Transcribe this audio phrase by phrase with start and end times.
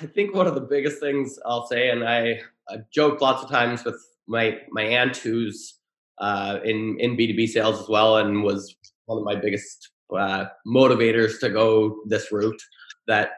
[0.00, 3.50] I think one of the biggest things I'll say, and I, I joke lots of
[3.50, 3.96] times with
[4.26, 5.78] my my aunt who's
[6.18, 8.74] uh, in in B two B sales as well, and was
[9.06, 12.62] one of my biggest uh, motivators to go this route.
[13.06, 13.32] That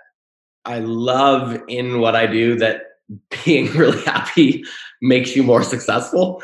[0.65, 2.57] I love in what I do.
[2.57, 2.83] That
[3.45, 4.65] being really happy
[5.03, 6.43] makes you more successful.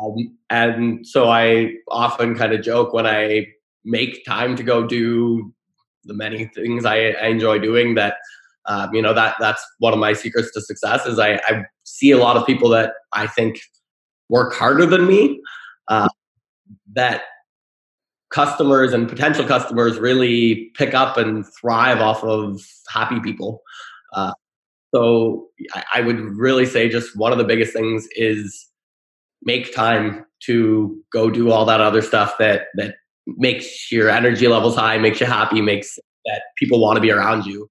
[0.00, 3.46] Um, and so I often kind of joke when I
[3.84, 5.52] make time to go do
[6.04, 8.16] the many things I, I enjoy doing that
[8.68, 12.10] um, you know that that's one of my secrets to success is I, I, see
[12.10, 13.60] a lot of people that I think
[14.28, 15.40] work harder than me
[15.88, 16.08] uh,
[16.92, 17.22] that
[18.30, 22.60] customers and potential customers really pick up and thrive off of
[22.90, 23.62] happy people.
[24.12, 24.32] Uh,
[24.94, 28.66] so I, I would really say just one of the biggest things is
[29.42, 32.96] make time to go do all that other stuff that that
[33.26, 37.46] makes your energy levels high, makes you happy, makes that people want to be around
[37.46, 37.70] you.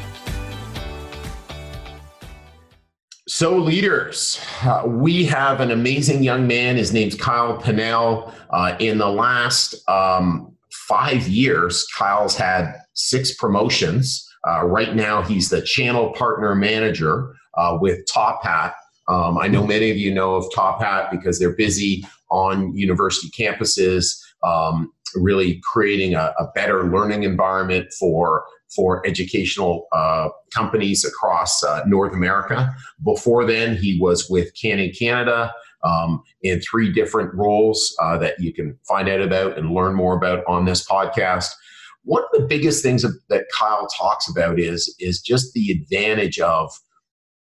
[3.41, 6.75] So, leaders, uh, we have an amazing young man.
[6.75, 8.31] His name's Kyle Pinnell.
[8.51, 10.55] Uh, in the last um,
[10.87, 14.29] five years, Kyle's had six promotions.
[14.47, 18.75] Uh, right now, he's the channel partner manager uh, with Top Hat.
[19.07, 23.31] Um, I know many of you know of Top Hat because they're busy on university
[23.31, 28.43] campuses, um, really creating a, a better learning environment for
[28.75, 32.73] for educational uh, companies across uh, North America.
[33.03, 38.53] Before then, he was with Canon Canada um, in three different roles uh, that you
[38.53, 41.51] can find out about and learn more about on this podcast.
[42.03, 46.71] One of the biggest things that Kyle talks about is, is just the advantage of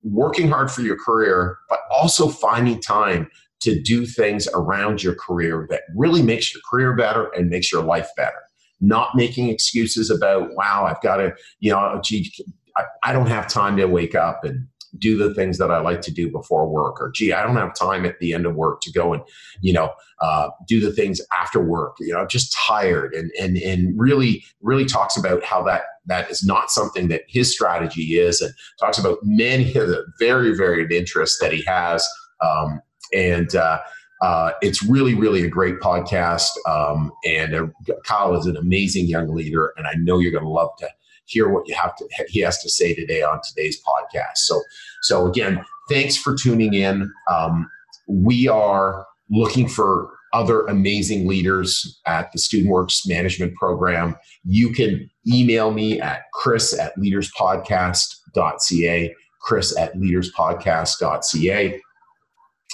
[0.03, 5.67] working hard for your career, but also finding time to do things around your career
[5.71, 8.41] that really makes your career better and makes your life better
[8.81, 12.33] not making excuses about, wow, I've got to, you know, gee,
[12.77, 14.67] I, I don't have time to wake up and
[14.99, 17.75] do the things that I like to do before work, or gee, I don't have
[17.75, 19.23] time at the end of work to go and,
[19.61, 21.97] you know, uh, do the things after work.
[22.01, 26.45] You know, just tired, and and and really really talks about how that that is
[26.45, 31.39] not something that his strategy is, and talks about many of the very varied interests
[31.41, 32.07] that he has,
[32.45, 32.81] um,
[33.15, 33.55] and.
[33.55, 33.79] Uh,
[34.21, 36.49] uh, it's really, really a great podcast.
[36.69, 37.67] Um, and uh,
[38.05, 40.89] Kyle is an amazing young leader, and I know you're going to love to
[41.25, 44.37] hear what you have to he has to say today on today's podcast.
[44.37, 44.61] So,
[45.03, 47.11] so again, thanks for tuning in.
[47.31, 47.71] Um,
[48.09, 54.17] we are looking for other amazing leaders at the Student Works Management Program.
[54.45, 61.81] You can email me at chris at leaderspodcast.ca, chris at leaderspodcast.ca.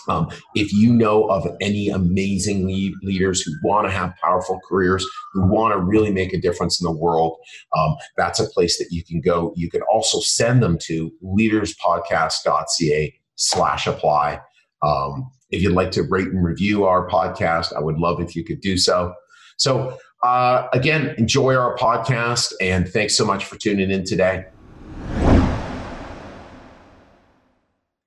[0.08, 5.06] Um, if you know of any amazing lead leaders who want to have powerful careers,
[5.32, 7.36] who want to really make a difference in the world,
[7.76, 9.52] um, that's a place that you can go.
[9.56, 14.40] You can also send them to leaderspodcast.ca slash apply.
[14.82, 18.44] Um, if you'd like to rate and review our podcast, I would love if you
[18.44, 19.14] could do so.
[19.58, 24.44] So, uh, again, enjoy our podcast and thanks so much for tuning in today.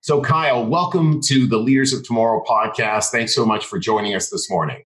[0.09, 3.12] So, Kyle, welcome to the Leaders of Tomorrow podcast.
[3.12, 4.81] Thanks so much for joining us this morning.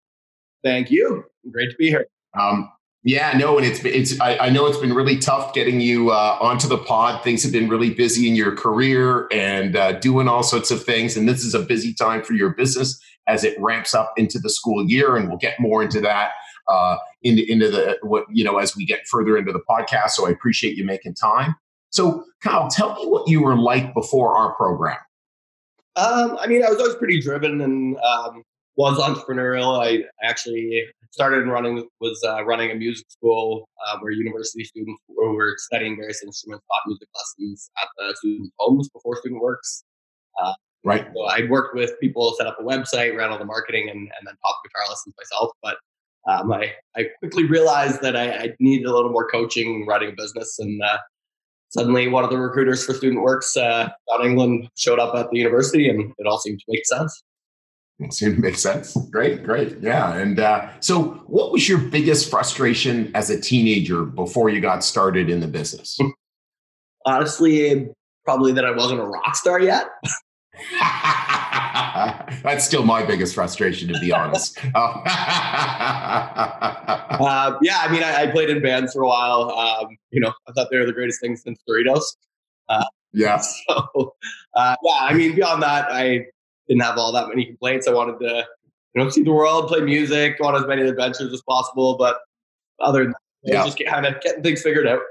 [0.64, 1.26] Thank you.
[1.52, 2.06] Great to be here.
[2.40, 2.72] Um,
[3.04, 6.38] yeah, no, and it's it's I, I, know it's been really tough getting you uh,
[6.40, 7.22] onto the pod.
[7.22, 11.18] Things have been really busy in your career and uh, doing all sorts of things,
[11.18, 12.98] and this is a busy time for your business
[13.28, 16.32] as it ramps up into the school year, and we'll get more into that
[16.70, 20.12] uh, into into the what you know as we get further into the podcast.
[20.12, 21.56] So I appreciate you making time.
[21.90, 24.96] So, Kyle, tell me what you were like before our program.
[26.00, 28.44] Um, I mean, I was always pretty driven and um,
[28.78, 29.84] was entrepreneurial.
[29.84, 35.56] I actually started running was uh, running a music school uh, where university students were
[35.58, 39.84] studying various instruments taught music lessons at the student homes before Student Works.
[40.42, 40.54] Uh,
[40.86, 41.08] right.
[41.14, 44.26] So I worked with people, set up a website, ran all the marketing, and, and
[44.26, 45.52] then taught guitar lessons myself.
[45.62, 45.78] But
[46.30, 50.14] um, I, I quickly realized that I, I, needed a little more coaching running a
[50.14, 50.98] business, and uh,
[51.70, 55.38] suddenly one of the recruiters for Student Works uh, out England showed up at the
[55.38, 57.24] university, and it all seemed to make sense.
[58.00, 58.96] It seemed to make sense.
[59.12, 60.16] Great, great, yeah.
[60.16, 65.30] And uh, so, what was your biggest frustration as a teenager before you got started
[65.30, 65.98] in the business?
[67.06, 67.90] Honestly,
[68.26, 69.88] probably that I wasn't a rock star yet.
[72.44, 74.58] That's still my biggest frustration, to be honest.
[74.76, 74.80] uh,
[77.62, 79.52] yeah, I mean, I, I, played in bands for a while.
[79.52, 82.04] Um, you know, I thought they were the greatest thing since Doritos.
[82.68, 83.42] Uh, yeah.
[83.68, 84.16] So,
[84.54, 86.26] uh, yeah, I mean, beyond that, I
[86.68, 87.88] didn't have all that many complaints.
[87.88, 88.48] I wanted to,
[88.94, 91.98] you know, see the world, play music, go on as many adventures as possible.
[91.98, 92.20] But
[92.80, 93.14] other than
[93.44, 93.66] that, yeah.
[93.66, 95.02] just kind of getting things figured out.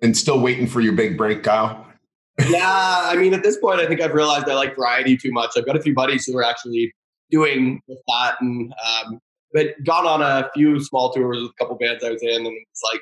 [0.00, 1.87] And still waiting for your big break, Kyle?
[2.46, 5.52] Yeah, I mean, at this point, I think I've realized I like variety too much.
[5.56, 6.94] I've got a few buddies who are actually
[7.30, 9.20] doing that, and um,
[9.52, 12.56] but gone on a few small tours with a couple bands I was in, and
[12.70, 13.00] it's like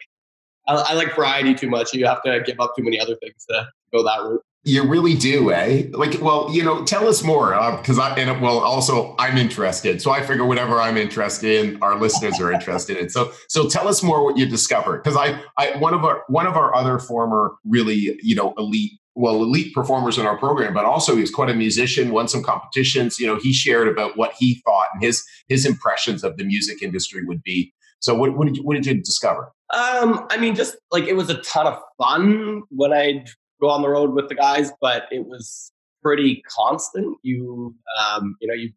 [0.69, 1.93] I, I like variety too much.
[1.93, 4.43] You have to give up too many other things to go that route.
[4.65, 5.85] You really do, eh?
[5.93, 10.03] Like, well, you know, tell us more because uh, I and well, also I'm interested,
[10.03, 13.09] so I figure whatever I'm interested in, our listeners are interested in.
[13.09, 16.47] So, so tell us more what you discovered because I, I one of our one
[16.47, 20.85] of our other former really you know elite well elite performers in our program but
[20.85, 23.19] also he's quite a musician won some competitions.
[23.19, 26.83] You know he shared about what he thought and his his impressions of the music
[26.83, 27.73] industry would be.
[28.01, 29.51] So what, what did you what did you discover?
[29.73, 33.25] Um i mean just like it was a ton of fun when i
[33.61, 35.73] go on the road with the guys but it was
[36.03, 37.17] pretty constant.
[37.23, 38.71] You um you know you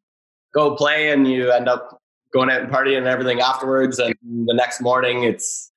[0.54, 2.00] go play and you end up
[2.34, 4.16] going out and partying and everything afterwards and
[4.46, 5.69] the next morning it's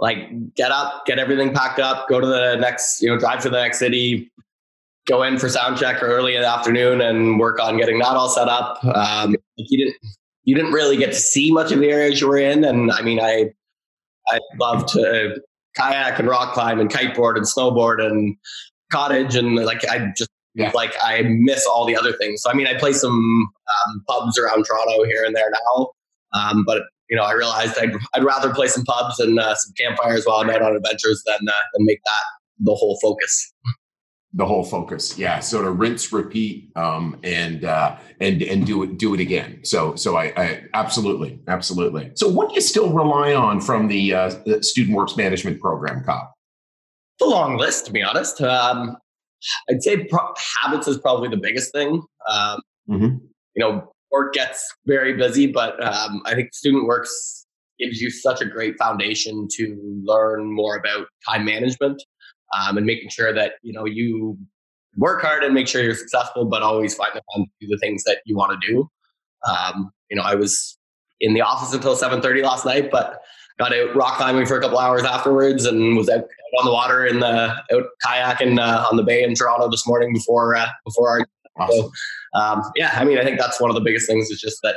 [0.00, 3.50] like get up, get everything packed up, go to the next, you know, drive to
[3.50, 4.30] the next city,
[5.06, 8.28] go in for sound check early in the afternoon and work on getting that all
[8.28, 8.82] set up.
[8.84, 9.96] Um, you didn't,
[10.44, 12.64] you didn't really get to see much of the areas you were in.
[12.64, 13.50] And I mean, I,
[14.28, 15.40] I love to
[15.76, 18.36] kayak and rock climb and kiteboard and snowboard and
[18.90, 19.36] cottage.
[19.36, 20.72] And like, I just, yeah.
[20.74, 22.42] like I miss all the other things.
[22.42, 25.90] So, I mean, I play some um, pubs around Toronto here and there now.
[26.32, 29.74] Um, but you know, I realized I'd, I'd rather play some pubs and uh, some
[29.76, 32.22] campfires while I'm out on adventures than uh, than make that
[32.60, 33.52] the whole focus.
[34.32, 35.40] The whole focus, yeah.
[35.40, 39.64] So to rinse, repeat, um, and uh, and and do it do it again.
[39.64, 42.12] So so I, I absolutely absolutely.
[42.14, 46.04] So what do you still rely on from the, uh, the Student Works Management Program?
[46.06, 48.40] It's a long list, to be honest.
[48.40, 48.96] Um,
[49.68, 50.32] I'd say pro-
[50.62, 52.00] habits is probably the biggest thing.
[52.30, 53.16] Um, mm-hmm.
[53.56, 57.46] You know, work gets very busy, but um, I think Student Works
[57.78, 62.02] gives you such a great foundation to learn more about time management
[62.58, 64.38] um, and making sure that you know you
[64.96, 67.78] work hard and make sure you're successful, but always find the time to do the
[67.78, 68.88] things that you want to do.
[69.48, 70.76] Um, you know, I was
[71.20, 73.20] in the office until 7:30 last night, but
[73.58, 76.24] got out rock climbing for a couple hours afterwards and was out,
[76.58, 80.12] on the water in the out kayaking uh, on the bay in Toronto this morning
[80.12, 81.26] before uh, before our.
[81.58, 81.90] Awesome.
[82.34, 84.58] So, um, yeah, I mean, I think that's one of the biggest things is just
[84.62, 84.76] that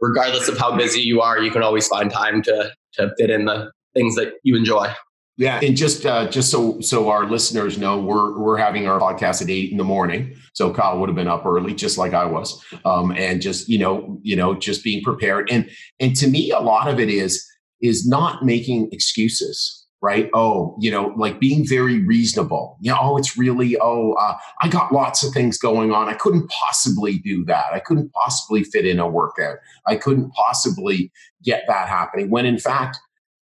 [0.00, 3.44] regardless of how busy you are, you can always find time to to fit in
[3.44, 4.92] the things that you enjoy.
[5.36, 9.40] Yeah, and just uh, just so so our listeners know, we're we're having our podcast
[9.40, 10.34] at eight in the morning.
[10.52, 13.78] So Kyle would have been up early, just like I was, um, and just you
[13.78, 15.48] know you know just being prepared.
[15.50, 15.70] And
[16.00, 17.46] and to me, a lot of it is
[17.80, 20.30] is not making excuses right?
[20.32, 22.76] Oh, you know, like being very reasonable.
[22.80, 26.08] You know, oh, it's really, oh, uh, I got lots of things going on.
[26.08, 27.72] I couldn't possibly do that.
[27.72, 29.58] I couldn't possibly fit in a workout.
[29.86, 31.10] I couldn't possibly
[31.42, 32.30] get that happening.
[32.30, 32.98] When in fact,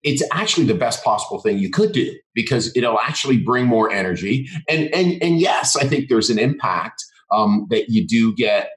[0.04, 4.50] it's actually the best possible thing you could do because it'll actually bring more energy.
[4.68, 8.72] And and and yes, I think there's an impact um, that you do get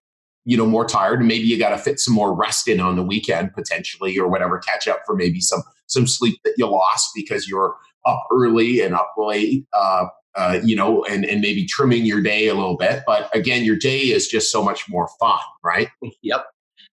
[0.44, 2.96] you know more tired and maybe you got to fit some more rest in on
[2.96, 7.10] the weekend potentially or whatever catch up for maybe some some sleep that you lost
[7.14, 7.76] because you're
[8.06, 12.48] up early and up late uh, uh, you know and and maybe trimming your day
[12.48, 13.03] a little bit.
[13.06, 15.88] But again your day is just so much more fun right?
[16.22, 16.46] Yep.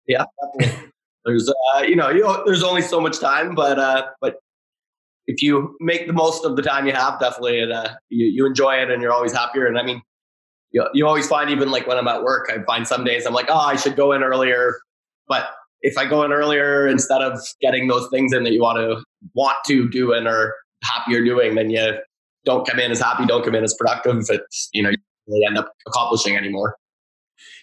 [0.08, 0.26] Yeah
[1.26, 4.38] there's uh you know you know, there's only so much time but uh but
[5.28, 8.46] if you make the most of the time you have definitely it, uh, you, you
[8.46, 9.68] enjoy it and you're always happier.
[9.68, 10.02] And i mean
[10.72, 13.34] you, you always find even like when I'm at work, I find some days I'm
[13.34, 14.76] like, oh, I should go in earlier.
[15.28, 15.50] But
[15.82, 19.04] if I go in earlier instead of getting those things in that you want to
[19.34, 21.98] want to do and are happier doing, then you
[22.46, 24.26] don't come in as happy, don't come in as productive.
[24.30, 24.98] It's you know you
[25.28, 26.76] really end up accomplishing anymore.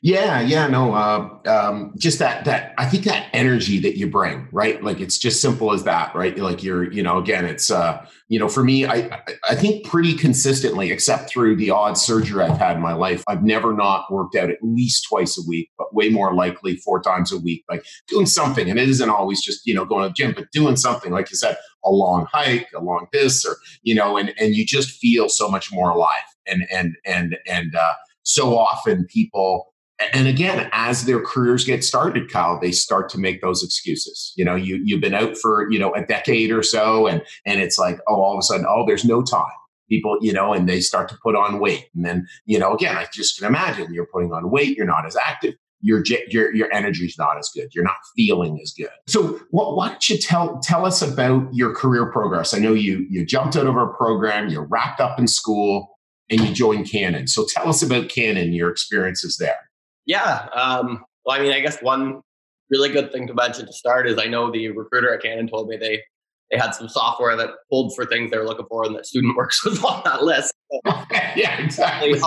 [0.00, 4.47] Yeah, yeah, no, uh, um, just that that I think that energy that you bring,
[4.52, 4.80] right?
[4.82, 6.37] Like it's just simple as that, right?
[6.38, 10.14] Like you're, you know, again, it's, uh, you know, for me, I I think pretty
[10.14, 14.37] consistently, except through the odd surgery I've had in my life, I've never not worked
[14.37, 17.85] out at least twice a week, but way more likely four times a week, like
[18.06, 20.76] doing something, and it isn't always just you know going to the gym, but doing
[20.76, 24.54] something, like you said, a long hike, a long this, or you know, and and
[24.54, 27.92] you just feel so much more alive, and and and and uh,
[28.28, 29.73] so often people
[30.14, 34.44] and again as their careers get started kyle they start to make those excuses you
[34.44, 37.78] know you you've been out for you know a decade or so and and it's
[37.78, 39.50] like oh all of a sudden oh there's no time
[39.88, 41.88] people, you know, and they start to put on weight.
[41.94, 45.06] And then, you know, again, I just can imagine you're putting on weight, you're not
[45.06, 47.68] as active, your your your energy's not as good.
[47.73, 48.90] You're not feeling as good.
[49.06, 52.52] So, what, why don't you tell tell us about your career progress?
[52.52, 55.98] I know you you jumped out of our program, You're wrapped up in school,
[56.30, 57.26] and you joined Canon.
[57.26, 59.70] So, tell us about Canon, your experiences there.
[60.06, 62.23] Yeah, um, well, I mean, I guess one
[62.70, 65.68] really good thing to mention to start is I know the recruiter at Canon told
[65.68, 66.02] me they
[66.50, 69.64] they had some software that pulled for things they were looking for, and that StudentWorks
[69.64, 70.54] was on that list.
[71.37, 72.20] Yeah, exactly.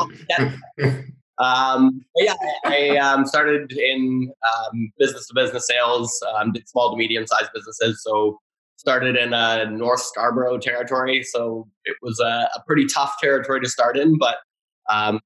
[1.41, 6.91] Um, yeah, I, I um, started in um, business to business sales, um, did small
[6.91, 8.01] to medium sized businesses.
[8.03, 8.39] So
[8.81, 11.21] started in a North Scarborough territory.
[11.21, 14.37] So it was a, a pretty tough territory to start in, but
[14.89, 15.19] um,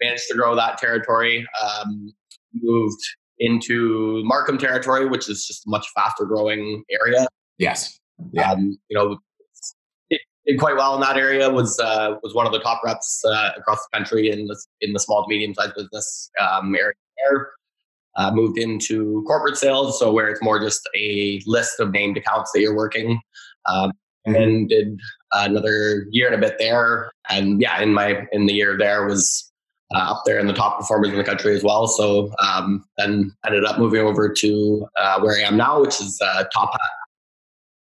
[0.00, 1.44] managed to grow that territory.
[1.60, 2.14] Um,
[2.54, 3.02] moved
[3.40, 7.26] into Markham territory, which is just a much faster growing area.
[7.58, 7.98] Yes.
[8.30, 8.52] Yeah.
[8.52, 9.18] Um, you know,
[10.46, 11.50] did quite well in that area.
[11.50, 14.92] Was uh, was one of the top reps uh, across the country in the in
[14.92, 16.94] the small to medium sized business um, area.
[17.28, 17.50] There.
[18.16, 22.52] Uh, moved into corporate sales, so where it's more just a list of named accounts
[22.52, 23.20] that you're working.
[23.66, 23.90] Um,
[24.26, 24.34] mm-hmm.
[24.36, 25.00] And did
[25.32, 29.50] another year and a bit there, and yeah, in my in the year there was
[29.94, 31.86] uh, up there in the top performers in the country as well.
[31.86, 36.18] So um, then ended up moving over to uh, where I am now, which is
[36.24, 37.03] uh, Top Hat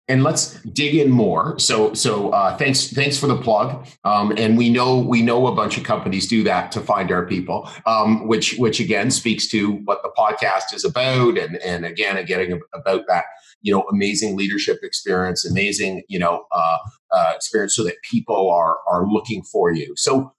[0.09, 1.59] and let's dig in more.
[1.59, 3.87] So, so uh, thanks, thanks for the plug.
[4.05, 7.27] Um, and we know we know a bunch of companies do that to find our
[7.27, 12.25] people, um, which which again speaks to what the podcast is about, and and again,
[12.25, 13.25] getting about that
[13.63, 16.79] you know amazing leadership experience, amazing you know uh,
[17.11, 19.93] uh, experience, so that people are are looking for you.
[19.97, 20.33] So,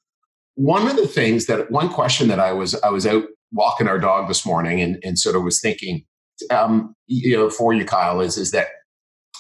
[0.56, 4.00] one of the things that one question that I was I was out walking our
[4.00, 6.06] dog this morning, and and sort of was thinking,
[6.52, 8.68] um, you know, for you, Kyle, is is that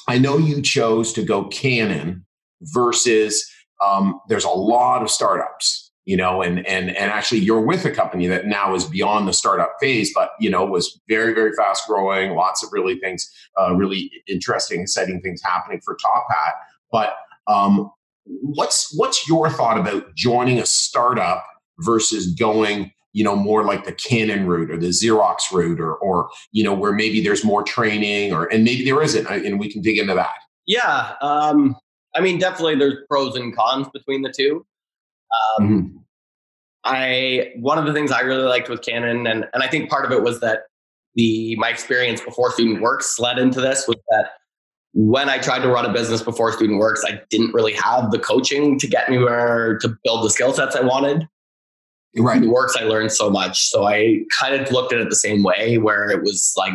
[0.07, 2.25] I know you chose to go Canon
[2.61, 3.49] versus
[3.83, 7.91] um, there's a lot of startups, you know, and and and actually you're with a
[7.91, 11.85] company that now is beyond the startup phase, but you know was very very fast
[11.87, 16.53] growing, lots of really things, uh, really interesting, exciting things happening for Top Hat.
[16.91, 17.15] But
[17.47, 17.91] um,
[18.25, 21.43] what's what's your thought about joining a startup
[21.79, 26.29] versus going you know more like the canon route or the xerox route or or
[26.51, 29.81] you know where maybe there's more training or and maybe there isn't and we can
[29.81, 30.35] dig into that.
[30.65, 31.75] Yeah um
[32.15, 34.65] i mean definitely there's pros and cons between the two.
[35.59, 35.97] Um mm-hmm.
[36.83, 40.05] i one of the things i really liked with canon and and i think part
[40.05, 40.63] of it was that
[41.15, 44.31] the my experience before student works led into this was that
[44.93, 48.17] when I tried to run a business before Student Works, I didn't really have the
[48.17, 51.27] coaching to get me where to build the skill sets I wanted
[52.17, 52.41] right.
[52.41, 53.69] works, I learned so much.
[53.69, 56.73] So I kind of looked at it the same way, where it was like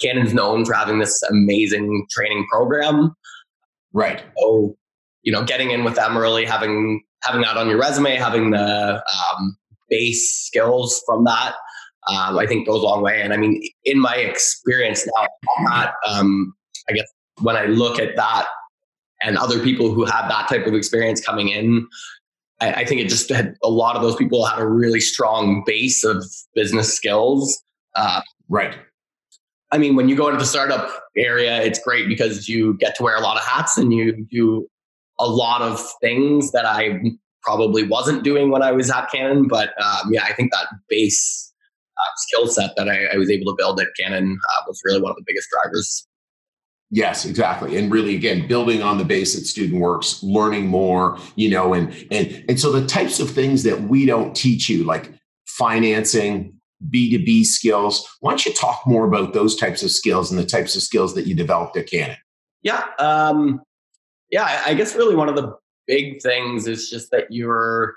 [0.00, 3.14] Canon's known for having this amazing training program.
[3.92, 4.22] Right.
[4.38, 4.76] So,
[5.22, 9.02] you know, getting in with them early, having having that on your resume, having the
[9.02, 9.56] um,
[9.88, 11.54] base skills from that,
[12.08, 13.20] um, I think goes a long way.
[13.20, 15.26] And I mean, in my experience now,
[15.70, 16.54] that, um,
[16.88, 18.46] I guess when I look at that
[19.22, 21.86] and other people who have that type of experience coming in,
[22.60, 25.62] I, I think it just had a lot of those people had a really strong
[25.66, 26.24] base of
[26.54, 27.62] business skills.
[27.94, 28.74] Uh, right.
[29.70, 33.02] I mean, when you go into the startup area, it's great because you get to
[33.02, 34.66] wear a lot of hats and you do
[35.18, 37.00] a lot of things that I
[37.42, 39.46] probably wasn't doing when I was at Canon.
[39.46, 41.52] But um, yeah, I think that base
[41.98, 45.00] uh, skill set that I, I, was able to build at Canon uh, was really
[45.00, 46.06] one of the biggest drivers
[46.90, 47.76] Yes, exactly.
[47.76, 51.92] And really again, building on the base that student works, learning more, you know, and
[52.10, 55.12] and and so the types of things that we don't teach you, like
[55.46, 56.54] financing,
[56.88, 58.08] B2B skills.
[58.20, 61.14] Why don't you talk more about those types of skills and the types of skills
[61.14, 62.16] that you developed at Canon?
[62.62, 62.84] Yeah.
[62.98, 63.60] Um,
[64.30, 67.96] yeah, I guess really one of the big things is just that you're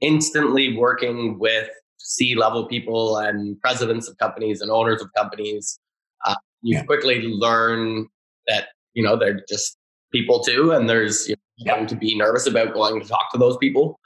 [0.00, 1.68] instantly working with
[1.98, 5.78] C level people and presidents of companies and owners of companies
[6.64, 6.84] you yeah.
[6.84, 8.08] quickly learn
[8.48, 9.76] that you know they're just
[10.12, 11.86] people too, and there's you know, yeah.
[11.86, 14.00] to be nervous about going to talk to those people.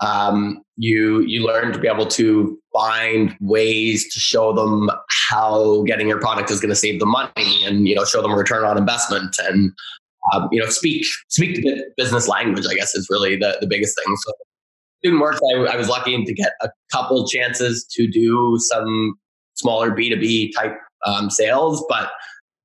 [0.00, 4.90] Um, you you learn to be able to find ways to show them
[5.28, 8.32] how getting your product is going to save them money, and you know show them
[8.32, 9.72] a return on investment, and
[10.34, 12.66] um, you know speak speak the business language.
[12.70, 14.14] I guess is really the the biggest thing.
[14.16, 14.32] So
[14.98, 19.14] student works, I, I was lucky to get a couple chances to do some
[19.54, 22.10] smaller B two B type um, sales, but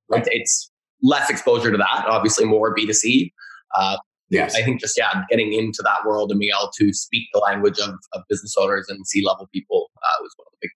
[0.09, 0.23] right.
[0.27, 2.05] it's less exposure to that.
[2.07, 3.33] Obviously, more B two C.
[3.77, 3.97] Uh,
[4.29, 7.39] yes, I think just yeah, getting into that world and being able to speak the
[7.39, 10.71] language of, of business owners and C level people uh, was one of the big.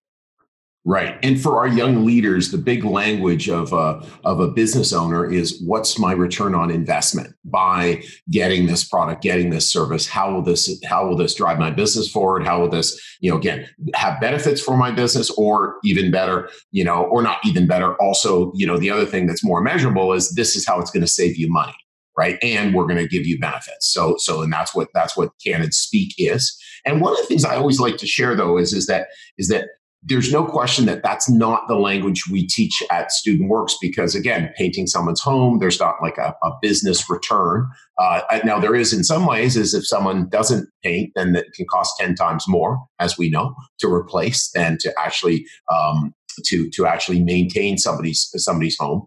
[0.85, 1.17] Right.
[1.23, 5.61] And for our young leaders, the big language of a, of a business owner is
[5.65, 10.05] what's my return on investment by getting this product, getting this service?
[10.05, 12.45] How will this, how will this drive my business forward?
[12.45, 16.83] How will this, you know, again, have benefits for my business or even better, you
[16.83, 17.95] know, or not even better.
[18.01, 21.01] Also, you know, the other thing that's more measurable is this is how it's going
[21.01, 21.73] to save you money
[22.15, 25.31] right and we're going to give you benefits so so and that's what that's what
[25.43, 28.71] candid speak is and one of the things i always like to share though is
[28.71, 29.07] is that
[29.39, 29.65] is that
[30.05, 34.51] there's no question that that's not the language we teach at student works because again
[34.57, 37.69] painting someone's home there's not like a, a business return.
[37.97, 41.65] Uh, now there is in some ways is if someone doesn't paint then it can
[41.69, 46.13] cost 10 times more as we know to replace than to actually um,
[46.45, 49.05] to to actually maintain somebody's somebody's home.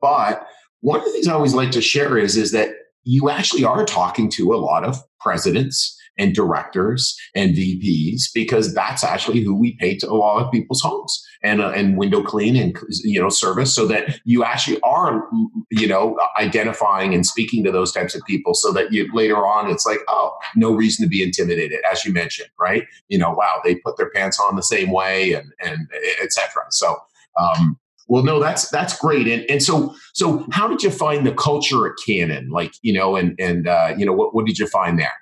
[0.00, 0.46] But
[0.80, 2.70] one of the things i always like to share is is that
[3.04, 9.04] you actually are talking to a lot of presidents and directors and VPs because that's
[9.04, 12.76] actually who we paint a lot of people's homes and uh, and window clean and
[13.04, 15.28] you know service so that you actually are
[15.70, 19.70] you know identifying and speaking to those types of people so that you later on
[19.70, 23.60] it's like oh no reason to be intimidated as you mentioned right you know wow
[23.64, 25.88] they put their pants on the same way and and
[26.22, 26.96] etc so
[27.38, 29.26] um, well, no, that's that's great.
[29.26, 32.50] And and so so how did you find the culture at Canon?
[32.50, 35.12] Like, you know, and and uh, you know, what what did you find there?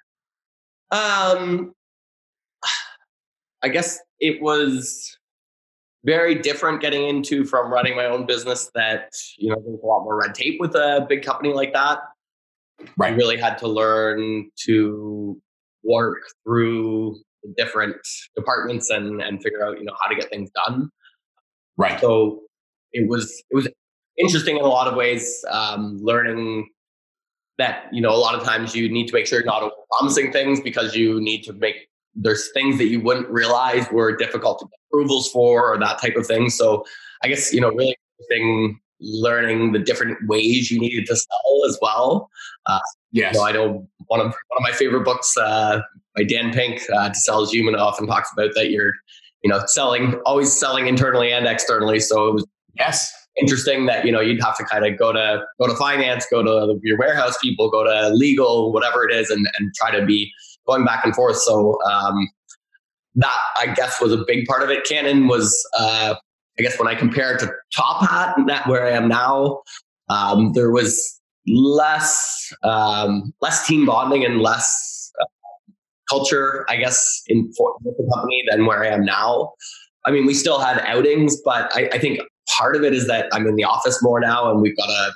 [0.95, 1.73] Um,
[3.63, 5.19] I guess it was
[6.05, 8.71] very different getting into from running my own business.
[8.75, 11.99] That you know, there's a lot more red tape with a big company like that.
[12.97, 13.13] Right.
[13.13, 15.41] I really had to learn to
[15.83, 17.97] work through the different
[18.37, 20.91] departments and and figure out you know how to get things done.
[21.77, 22.01] Right.
[22.01, 22.43] So
[22.93, 23.67] it was it was
[24.17, 25.45] interesting in a lot of ways.
[25.51, 26.69] Um, learning
[27.59, 30.33] that you know a lot of times you need to make sure you're not promising
[30.33, 34.67] things because you need to make there's things that you wouldn't realize were difficult to
[34.67, 36.51] get approvals for or that type of thing.
[36.51, 36.85] So
[37.23, 41.79] i guess you know really interesting learning the different ways you needed to sell as
[41.83, 42.31] well.
[42.67, 42.79] Uh,
[43.13, 43.35] yes.
[43.35, 45.81] you know, i know one of one of my favorite books uh,
[46.17, 48.93] by dan pink uh, to sell is human often talks about that you're
[49.43, 52.01] you know selling always selling internally and externally.
[52.01, 52.47] So it was
[52.77, 56.27] yes interesting that you know you'd have to kind of go to go to finance,
[56.31, 60.05] go to your warehouse people, go to legal, whatever it is, and and try to
[60.05, 60.33] be
[60.67, 61.37] going back and forth.
[61.39, 62.29] So um,
[63.17, 64.85] that I guess was a big part of it.
[64.85, 66.15] Canon was, uh,
[66.59, 69.63] I guess, when I compare it to Top Hat, that where I am now,
[70.09, 75.27] um, there was less um, less team bonding and less uh,
[76.09, 79.53] culture, I guess, in for the company than where I am now.
[80.07, 82.21] I mean, we still had outings, but I, I think
[82.57, 85.13] part of it is that I'm in the office more now and we've got a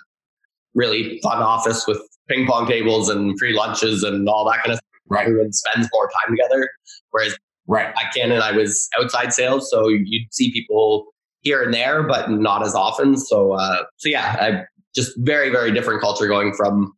[0.75, 4.77] really fun office with ping pong tables and free lunches and all that kind of
[4.77, 4.85] stuff.
[5.11, 5.27] Right.
[5.27, 6.69] Everyone spends more time together.
[7.11, 7.37] Whereas
[7.67, 7.89] right.
[7.89, 9.71] at Canon, I was outside sales.
[9.71, 11.07] So you'd see people
[11.41, 13.17] here and there, but not as often.
[13.17, 14.65] So, uh, so yeah, I
[14.95, 16.93] just very, very different culture going from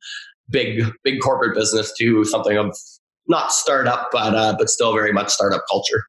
[0.49, 2.77] big, big corporate business to something of
[3.29, 6.03] not startup, but, uh, but still very much startup culture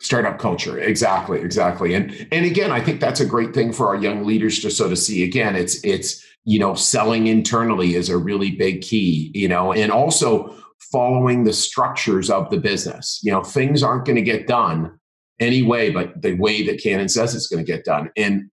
[0.00, 0.78] startup culture.
[0.78, 1.94] Exactly exactly.
[1.94, 4.92] And and again i think that's a great thing for our young leaders to sort
[4.92, 5.24] of see.
[5.24, 9.90] Again it's it's you know selling internally is a really big key you know and
[9.90, 10.54] also
[10.92, 13.20] following the structures of the business.
[13.22, 14.98] You know things aren't going to get done
[15.40, 18.10] anyway but the way that canon says it's going to get done.
[18.16, 18.50] And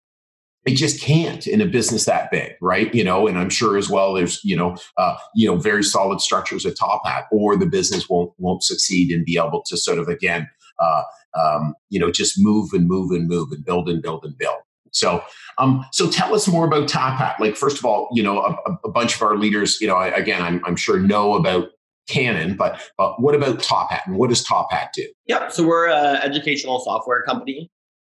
[0.68, 2.94] it just can't in a business that big right?
[2.94, 6.22] You know and i'm sure as well there's you know uh, you know very solid
[6.22, 9.98] structures at top hat or the business won't won't succeed and be able to sort
[9.98, 10.48] of again
[10.80, 11.04] uh,
[11.40, 14.58] um, you know, just move and move and move and build and build and build.
[14.92, 15.24] So,
[15.58, 17.38] um, so tell us more about Top Hat.
[17.40, 20.08] Like, first of all, you know, a, a bunch of our leaders, you know, I,
[20.08, 21.70] again, I'm, I'm sure know about
[22.10, 25.08] Canon, but uh, what about Top Hat and what does Top Hat do?
[25.28, 25.54] Yep.
[25.54, 27.70] So we're an educational software company.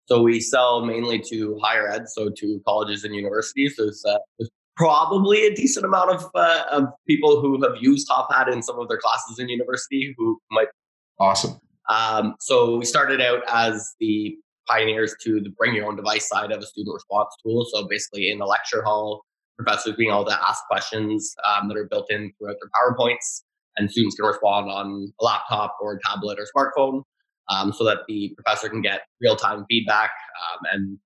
[0.06, 3.75] So we sell mainly to higher ed, so to colleges and universities.
[3.77, 8.32] There's, uh, there's probably a decent amount of, uh, of people who have used Top
[8.32, 10.67] Hat in some of their classes in university who might.
[11.19, 11.60] Awesome.
[11.89, 16.52] Um, so we started out as the pioneers to the bring your own device side
[16.52, 17.65] of a student response tool.
[17.71, 19.23] So basically, in the lecture hall,
[19.58, 23.43] professors being able to ask questions um, that are built in throughout their PowerPoints,
[23.78, 27.04] and students can respond on a laptop or a tablet or smartphone,
[27.50, 30.12] um, so that the professor can get real time feedback.
[30.52, 31.00] Um, and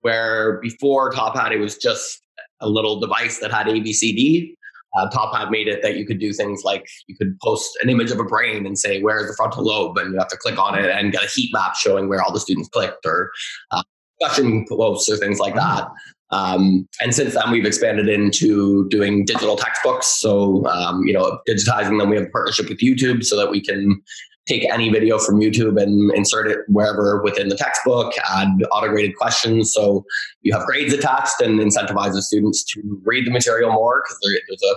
[0.00, 2.20] where before Top Hat, it was just
[2.60, 4.54] a little device that had ABCD
[4.96, 7.90] uh, Top Hat made it that you could do things like you could post an
[7.90, 10.36] image of a brain and say where is the frontal lobe, and you have to
[10.36, 13.30] click on it and get a heat map showing where all the students clicked, or
[13.70, 13.82] uh,
[14.18, 15.88] discussion posts or things like that.
[16.30, 20.06] Um, and since then, we've expanded into doing digital textbooks.
[20.06, 22.10] So, um, you know, digitizing them.
[22.10, 24.02] We have a partnership with YouTube so that we can
[24.46, 29.72] take any video from YouTube and insert it wherever within the textbook, add auto-graded questions.
[29.72, 30.04] So
[30.42, 34.62] you have grades attached and incentivizes students to read the material more because there, there's
[34.62, 34.76] a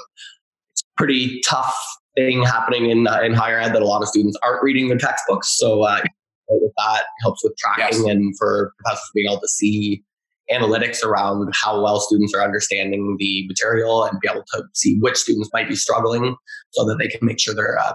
[0.97, 1.75] pretty tough
[2.15, 5.55] thing happening in, in higher ed that a lot of students aren't reading their textbooks.
[5.58, 6.01] So uh,
[6.49, 8.10] with that helps with tracking yes.
[8.10, 10.03] and for professors being able to see
[10.51, 15.15] analytics around how well students are understanding the material and be able to see which
[15.15, 16.36] students might be struggling
[16.71, 17.93] so that they can make sure they're uh,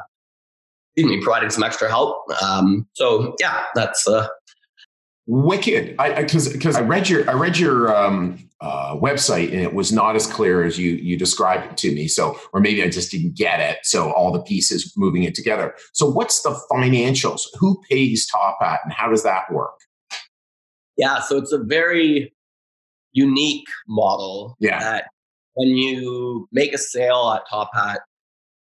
[0.97, 2.17] excuse me, providing some extra help.
[2.43, 4.29] Um, so yeah, that's uh,
[5.27, 5.97] wicked.
[5.99, 9.93] I because because I, read your I read your um, uh, website and it was
[9.93, 12.09] not as clear as you you described it to me.
[12.09, 13.79] So or maybe I just didn't get it.
[13.83, 15.75] So all the pieces moving it together.
[15.93, 17.43] So what's the financials?
[17.59, 19.75] Who pays Top Hat and how does that work?
[20.97, 22.33] Yeah, so it's a very
[23.13, 24.57] unique model.
[24.61, 24.79] Yeah.
[24.79, 25.05] That
[25.55, 28.01] when you make a sale at Top Hat,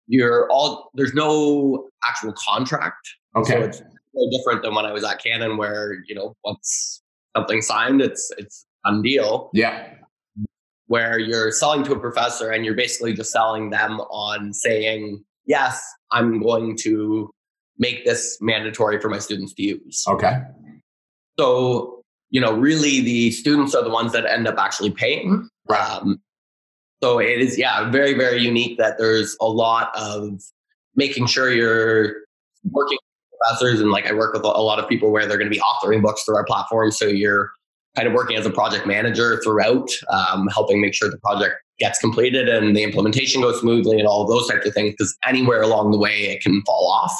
[0.08, 3.08] you're all there's no actual contract.
[3.34, 3.52] Okay.
[3.52, 7.02] So it's very different than when I was at Canon where, you know, once
[7.36, 9.50] something signed, it's it's done deal.
[9.52, 9.88] Yeah.
[10.86, 15.84] Where you're selling to a professor and you're basically just selling them on saying, Yes,
[16.12, 17.30] I'm going to
[17.78, 20.04] make this mandatory for my students to use.
[20.08, 20.40] Okay.
[21.38, 25.48] So, you know, really the students are the ones that end up actually paying.
[25.68, 25.80] Right.
[25.80, 26.20] Um,
[27.02, 30.40] so it is, yeah, very, very unique that there's a lot of
[30.94, 32.14] making sure you're
[32.70, 33.80] working with professors.
[33.80, 36.02] And like I work with a lot of people where they're going to be authoring
[36.02, 36.90] books through our platform.
[36.90, 37.50] So you're
[37.94, 41.98] kind of working as a project manager throughout, um, helping make sure the project gets
[41.98, 44.92] completed and the implementation goes smoothly and all of those types of things.
[44.92, 47.18] Because anywhere along the way, it can fall off.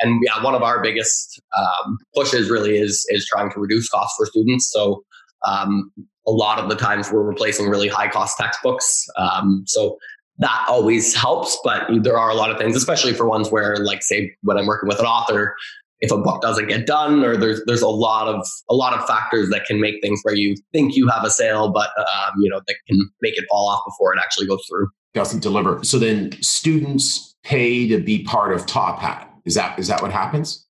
[0.00, 4.16] And yeah, one of our biggest um, pushes really is is trying to reduce costs
[4.18, 4.70] for students.
[4.72, 5.04] So
[5.46, 5.90] um,
[6.26, 9.06] a lot of the times we're replacing really high cost textbooks.
[9.16, 9.98] Um, so
[10.38, 14.02] that always helps, but there are a lot of things, especially for ones where, like,
[14.02, 15.54] say, when I'm working with an author,
[16.00, 19.06] if a book doesn't get done, or there's there's a lot of a lot of
[19.06, 22.48] factors that can make things where you think you have a sale, but um, you
[22.48, 24.88] know that can make it fall off before it actually goes through.
[25.12, 25.84] Doesn't deliver.
[25.84, 29.30] So then students pay to be part of Top Hat.
[29.44, 30.66] Is that is that what happens?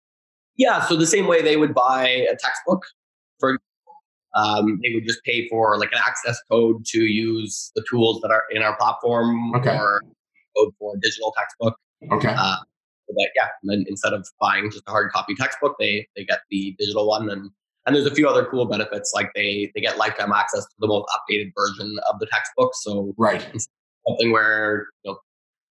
[0.57, 0.85] Yeah.
[0.87, 2.83] So the same way they would buy a textbook,
[3.39, 3.57] for
[4.35, 8.31] um, they would just pay for like an access code to use the tools that
[8.31, 9.77] are in our platform okay.
[9.77, 10.03] or
[10.57, 11.77] code for a digital textbook.
[12.13, 12.35] Okay.
[12.37, 12.57] Uh,
[13.09, 16.77] but yeah, and instead of buying just a hard copy textbook, they they get the
[16.79, 17.51] digital one, and
[17.87, 20.87] and there's a few other cool benefits like they they get lifetime access to the
[20.87, 22.73] most updated version of the textbook.
[22.75, 23.43] So right,
[24.07, 25.19] something where you know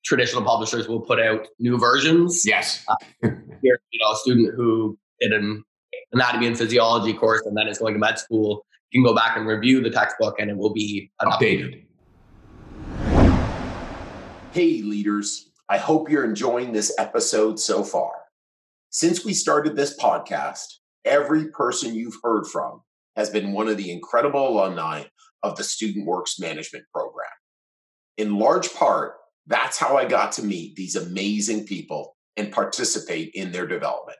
[0.03, 2.43] traditional publishers will put out new versions.
[2.45, 2.95] Yes, uh,
[3.61, 5.63] here you know a student who did an
[6.11, 9.37] anatomy and physiology course and then is going to med school, you can go back
[9.37, 11.83] and review the textbook and it will be updated.
[14.51, 15.51] Hey, leaders.
[15.69, 18.11] I hope you're enjoying this episode so far.
[18.89, 20.65] Since we started this podcast,
[21.05, 22.81] every person you've heard from
[23.15, 25.03] has been one of the incredible alumni
[25.43, 27.29] of the Student Works Management Program.
[28.17, 29.13] In large part,
[29.45, 34.17] that's how I got to meet these amazing people and participate in their development.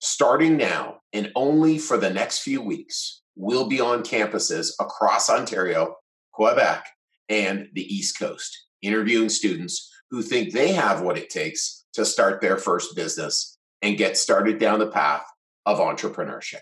[0.00, 5.96] Starting now and only for the next few weeks, we'll be on campuses across Ontario,
[6.32, 6.84] Quebec,
[7.28, 12.40] and the East Coast, interviewing students who think they have what it takes to start
[12.40, 15.24] their first business and get started down the path
[15.64, 16.60] of entrepreneurship.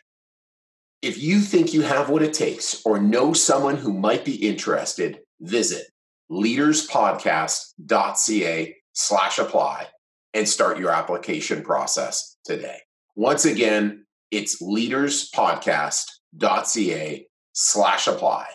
[1.02, 5.20] If you think you have what it takes or know someone who might be interested,
[5.40, 5.86] visit
[6.30, 9.88] leaderspodcast.ca slash apply
[10.32, 12.78] and start your application process today.
[13.16, 18.48] Once again, it's leaderspodcast.ca slash apply.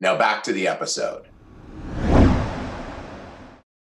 [0.00, 1.26] Now back to the episode.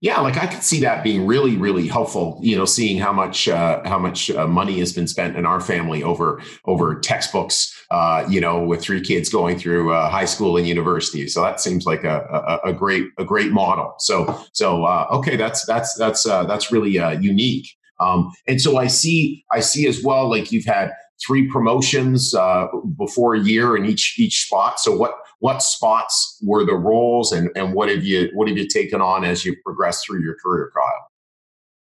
[0.01, 2.39] Yeah, like I could see that being really, really helpful.
[2.41, 5.61] You know, seeing how much uh, how much uh, money has been spent in our
[5.61, 7.71] family over over textbooks.
[7.91, 11.61] Uh, you know, with three kids going through uh, high school and university, so that
[11.61, 13.93] seems like a, a, a great a great model.
[13.99, 17.67] So so uh, okay, that's that's that's uh, that's really unique.
[17.99, 20.91] Um, and so I see, I see as well, like you've had
[21.25, 24.79] three promotions uh, before a year in each each spot.
[24.79, 28.67] So what what spots were the roles, and and what have you what have you
[28.67, 31.07] taken on as you progressed through your career, Kyle?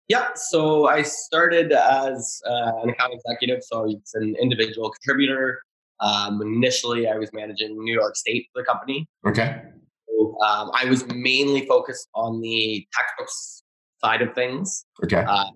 [0.09, 5.63] Yeah, so I started as uh, an account executive, so it's an individual contributor.
[5.99, 9.09] Um, initially, I was managing New York State for the company.
[9.27, 9.63] Okay.
[10.09, 13.65] So, um, I was mainly focused on the textbooks
[14.05, 14.85] side of things.
[15.03, 15.25] Okay.
[15.27, 15.47] Uh,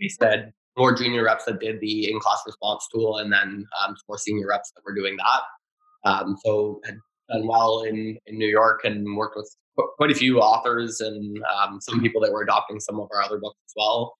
[0.00, 4.18] they said more junior reps that did the in-class response tool, and then um, more
[4.18, 6.10] senior reps that were doing that.
[6.10, 6.98] Um, so had
[7.30, 9.50] done well in in New York and worked with
[9.98, 13.38] quite a few authors and um, some people that were adopting some of our other
[13.38, 14.16] books as well.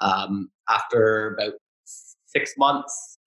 [0.00, 1.54] Um, after about
[2.26, 3.18] six months,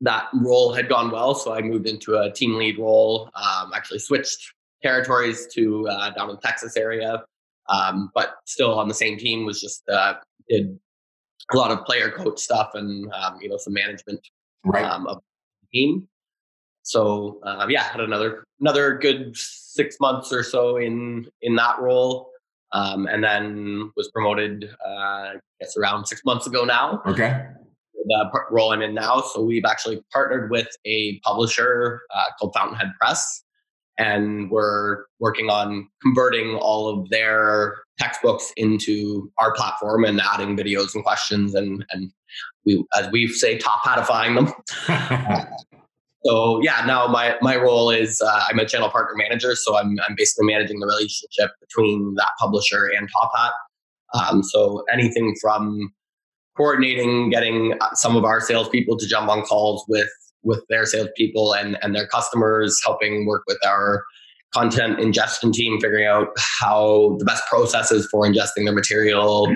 [0.00, 3.30] that role had gone well, so I moved into a team lead role.
[3.34, 7.24] Um, actually, switched territories to uh, down in Texas area,
[7.68, 9.46] um, but still on the same team.
[9.46, 10.14] Was just uh,
[10.48, 10.78] did
[11.52, 14.20] a lot of player coach stuff and um, you know some management
[14.64, 14.84] right.
[14.84, 15.22] um, of
[15.62, 16.08] the team.
[16.82, 22.30] So uh, yeah, had another another good six months or so in in that role,
[22.72, 24.70] um, and then was promoted.
[24.84, 27.02] Uh, I guess around six months ago now.
[27.06, 27.46] Okay.
[28.08, 29.20] The role I'm in now.
[29.20, 33.42] So we've actually partnered with a publisher uh, called Fountainhead Press,
[33.98, 40.94] and we're working on converting all of their textbooks into our platform and adding videos
[40.94, 42.12] and questions and and
[42.64, 45.46] we as we say top hatifying them.
[46.24, 49.96] So yeah now my my role is uh, i'm a channel partner manager so i'm,
[50.08, 53.52] I'm basically managing the relationship between that publisher and top hat.
[54.12, 55.92] Um, so anything from
[56.56, 60.08] coordinating getting uh, some of our salespeople to jump on calls with
[60.42, 64.04] with their salespeople and and their customers helping work with our
[64.54, 66.28] content ingestion team figuring out
[66.60, 69.54] how the best processes for ingesting their material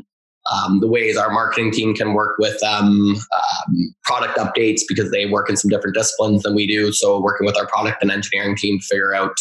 [0.51, 5.27] um, the ways our marketing team can work with them, um, product updates because they
[5.27, 6.93] work in some different disciplines than we do.
[6.93, 9.37] So working with our product and engineering team to figure out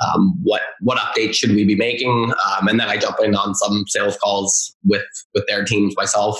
[0.00, 3.54] um, what what updates should we be making, um, and then I jump in on
[3.54, 5.04] some sales calls with
[5.34, 6.38] with their teams myself.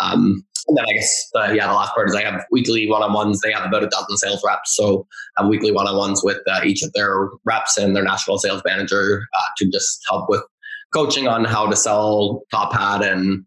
[0.00, 3.40] Um, and then I guess uh, yeah, the last part is I have weekly one-on-ones.
[3.40, 6.82] They have about a dozen sales reps, so I have weekly one-on-ones with uh, each
[6.82, 10.42] of their reps and their national sales manager uh, to just help with
[10.92, 13.44] coaching on how to sell Top Hat and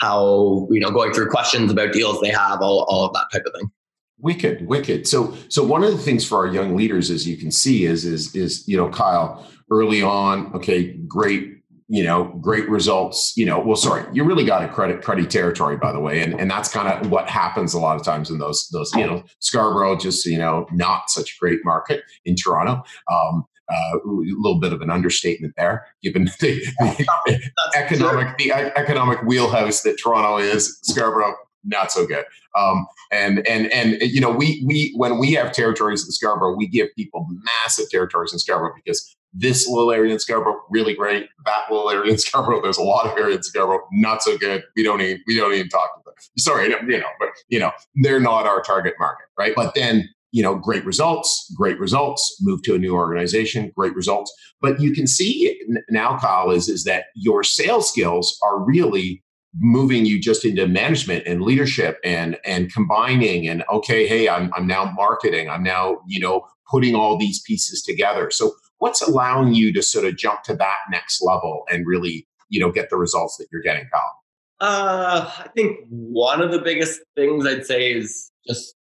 [0.00, 3.42] how you know going through questions about deals they have, all, all of that type
[3.46, 3.70] of thing.
[4.18, 5.08] Wicked, wicked.
[5.08, 8.04] So, so one of the things for our young leaders, as you can see, is
[8.04, 13.60] is is you know, Kyle, early on, okay, great you know, great results, you know,
[13.60, 16.22] well, sorry, you really got a credit credit territory, by the way.
[16.22, 19.06] And, and that's kind of what happens a lot of times in those, those, you
[19.06, 22.82] know, Scarborough, just, you know, not such a great market in Toronto.
[23.10, 27.40] Um, uh, a little bit of an understatement there, given the, the
[27.74, 30.78] economic the economic wheelhouse that Toronto is.
[30.82, 32.24] Scarborough, not so good.
[32.56, 36.66] Um, and and and you know, we we when we have territories in Scarborough, we
[36.66, 37.26] give people
[37.62, 41.28] massive territories in Scarborough because this little area in Scarborough really great.
[41.44, 44.62] That little area in Scarborough, there's a lot of area in Scarborough not so good.
[44.76, 46.14] We don't even we don't even talk to them.
[46.38, 49.54] Sorry, you know, but you know, they're not our target market, right?
[49.54, 54.34] But then you know, great results, great results, move to a new organization, great results.
[54.60, 55.56] But you can see
[55.90, 59.22] now, Kyle, is, is that your sales skills are really
[59.60, 64.66] moving you just into management and leadership and and combining and okay, hey, I'm I'm
[64.66, 68.32] now marketing, I'm now, you know, putting all these pieces together.
[68.32, 72.60] So what's allowing you to sort of jump to that next level and really, you
[72.60, 74.18] know, get the results that you're getting, Kyle?
[74.60, 78.74] Uh, I think one of the biggest things I'd say is just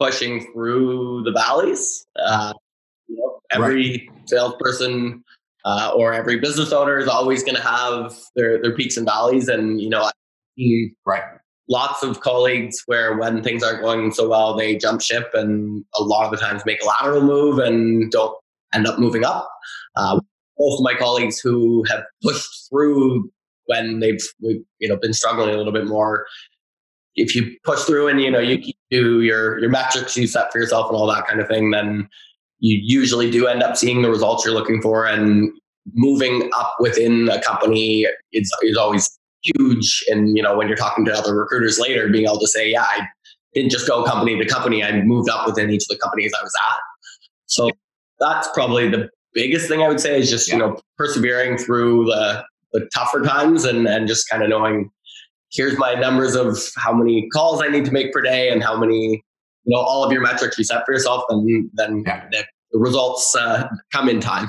[0.00, 2.06] pushing through the valleys.
[2.16, 2.52] Uh,
[3.06, 4.28] you know, every right.
[4.28, 5.24] salesperson
[5.64, 9.48] uh, or every business owner is always going to have their their peaks and valleys,
[9.48, 10.10] and you know, I
[10.58, 11.22] see right.
[11.68, 16.02] lots of colleagues where when things aren't going so well, they jump ship, and a
[16.02, 18.36] lot of the times make a lateral move and don't
[18.74, 19.48] end up moving up.
[19.96, 20.20] Uh,
[20.58, 23.30] most of my colleagues who have pushed through
[23.66, 26.26] when they've you know been struggling a little bit more.
[27.16, 30.58] If you push through and you know you do your your metrics you set for
[30.58, 32.08] yourself and all that kind of thing, then
[32.58, 35.06] you usually do end up seeing the results you're looking for.
[35.06, 35.52] And
[35.92, 40.04] moving up within a company is is always huge.
[40.08, 42.82] And you know when you're talking to other recruiters later being able to say yeah
[42.82, 43.06] i
[43.52, 44.82] didn't just go company to company.
[44.82, 46.78] I moved up within each of the companies i was at.
[47.46, 47.70] So
[48.20, 50.54] that's probably the biggest thing i would say is just yeah.
[50.54, 54.90] you know persevering through the the tougher times and and just kind of knowing
[55.54, 58.76] here's my numbers of how many calls I need to make per day and how
[58.76, 59.24] many,
[59.64, 62.28] you know, all of your metrics you set for yourself, then then yeah.
[62.30, 64.48] the, the, results uh, come in time.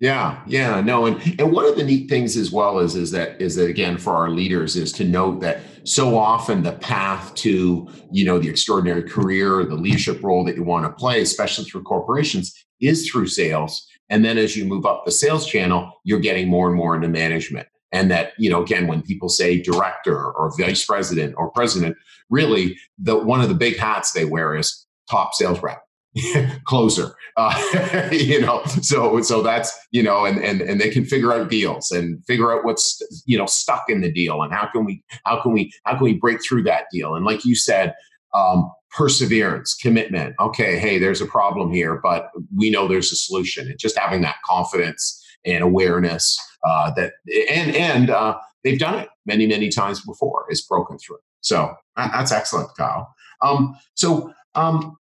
[0.00, 3.40] Yeah, yeah, no, and and one of the neat things as well is is that
[3.40, 7.88] is that again for our leaders is to note that so often the path to
[8.10, 11.66] you know the extraordinary career, or the leadership role that you want to play, especially
[11.66, 13.86] through corporations, is through sales.
[14.10, 17.08] And then as you move up the sales channel, you're getting more and more into
[17.08, 21.96] management and that you know again when people say director or vice president or president
[22.30, 25.82] really the one of the big hats they wear is top sales rep
[26.64, 31.32] closer uh, you know so so that's you know and, and and they can figure
[31.32, 34.84] out deals and figure out what's you know stuck in the deal and how can
[34.84, 37.94] we how can we how can we break through that deal and like you said
[38.34, 43.66] um, perseverance commitment okay hey there's a problem here but we know there's a solution
[43.68, 47.12] and just having that confidence and awareness uh, that
[47.50, 51.18] and and uh, they've done it many, many times before is broken through.
[51.40, 53.12] So that's excellent, Kyle.
[53.42, 54.96] Um, so um,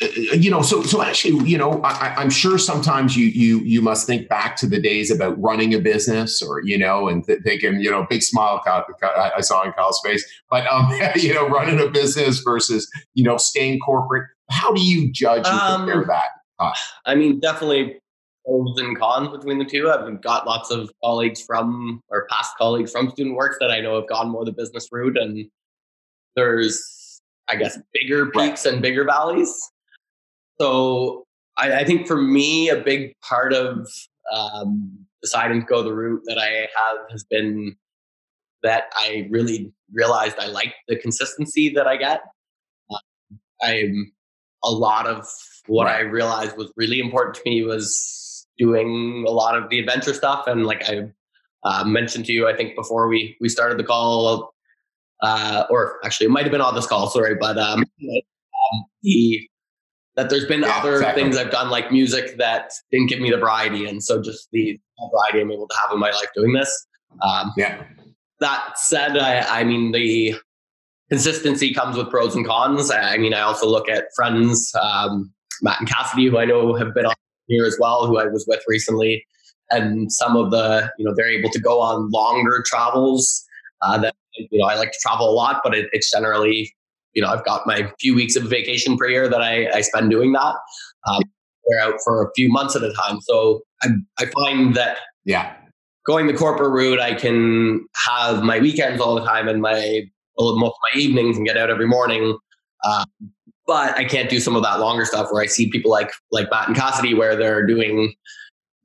[0.00, 4.06] you know so so actually you know I, am sure sometimes you you you must
[4.06, 7.80] think back to the days about running a business or you know and th- thinking
[7.80, 11.88] you know big smile I saw in Kyle's face but um you know running a
[11.88, 14.28] business versus you know staying corporate.
[14.50, 16.24] How do you judge and compare um, that?
[16.58, 16.72] Uh,
[17.06, 17.98] I mean definitely
[18.44, 19.90] pros and cons between the two.
[19.90, 23.98] I've got lots of colleagues from or past colleagues from student works that I know
[23.98, 25.46] have gone more the business route and
[26.34, 28.74] there's I guess bigger peaks right.
[28.74, 29.58] and bigger valleys
[30.60, 33.88] so I, I, think for me, a big part of
[34.34, 37.76] um, deciding to go the route that I have has been
[38.62, 42.20] that I really realized I like the consistency that I get.
[42.90, 42.98] Uh,
[43.62, 44.12] I'm
[44.64, 45.26] a lot of
[45.66, 45.86] what.
[45.86, 50.46] I realized was really important to me was doing a lot of the adventure stuff,
[50.46, 51.10] and like I
[51.64, 54.54] uh, mentioned to you, I think before we we started the call,
[55.22, 59.48] uh, or actually it might have been on this call, sorry, but um, um the
[60.16, 61.22] that there's been yeah, other exactly.
[61.22, 63.86] things I've done like music that didn't give me the variety.
[63.86, 64.78] And so just the
[65.12, 66.86] variety I'm able to have in my life doing this.
[67.22, 67.84] Um, yeah.
[68.40, 70.34] That said, I, I mean, the
[71.10, 72.90] consistency comes with pros and cons.
[72.90, 76.94] I mean, I also look at friends, um, Matt and Cassidy, who I know have
[76.94, 77.14] been on
[77.46, 79.24] here as well, who I was with recently.
[79.70, 83.44] And some of the, you know, they're able to go on longer travels
[83.82, 86.74] uh, that, you know, I like to travel a lot, but it, it's generally
[87.16, 90.10] you know, I've got my few weeks of vacation per year that I, I spend
[90.10, 90.54] doing that.
[91.08, 91.22] Um,
[91.66, 93.20] they're out for a few months at a time.
[93.22, 93.88] So I,
[94.20, 95.56] I find that yeah,
[96.06, 100.02] going the corporate route, I can have my weekends all the time and my
[100.38, 100.58] most of
[100.94, 102.36] my evenings and get out every morning.
[102.84, 103.06] Uh,
[103.66, 106.48] but I can't do some of that longer stuff where I see people like like
[106.50, 108.14] Matt and Cassidy where they're doing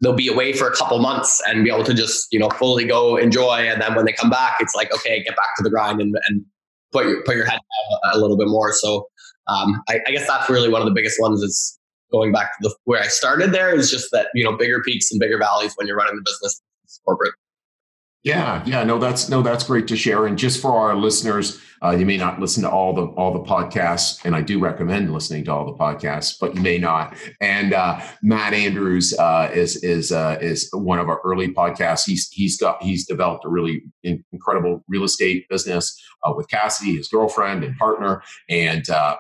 [0.01, 2.85] they'll be away for a couple months and be able to just you know fully
[2.85, 5.69] go enjoy and then when they come back it's like okay get back to the
[5.69, 6.43] grind and, and
[6.91, 8.73] put your put your head down a little bit more.
[8.73, 9.07] So
[9.47, 11.79] um, I, I, guess that's really one of the biggest ones is
[12.11, 13.51] going back to the where I started.
[13.51, 16.21] There is just that you know bigger peaks and bigger valleys when you're running the
[16.21, 16.61] business
[17.05, 17.33] corporate.
[18.23, 20.27] Yeah, yeah, no, that's no, that's great to share.
[20.27, 23.39] And just for our listeners, uh, you may not listen to all the all the
[23.39, 27.17] podcasts, and I do recommend listening to all the podcasts, but you may not.
[27.41, 32.05] And uh, Matt Andrews uh, is is uh, is one of our early podcasts.
[32.05, 37.07] He's he's got he's developed a really incredible real estate business uh, with Cassidy, his
[37.07, 39.15] girlfriend and partner, and uh,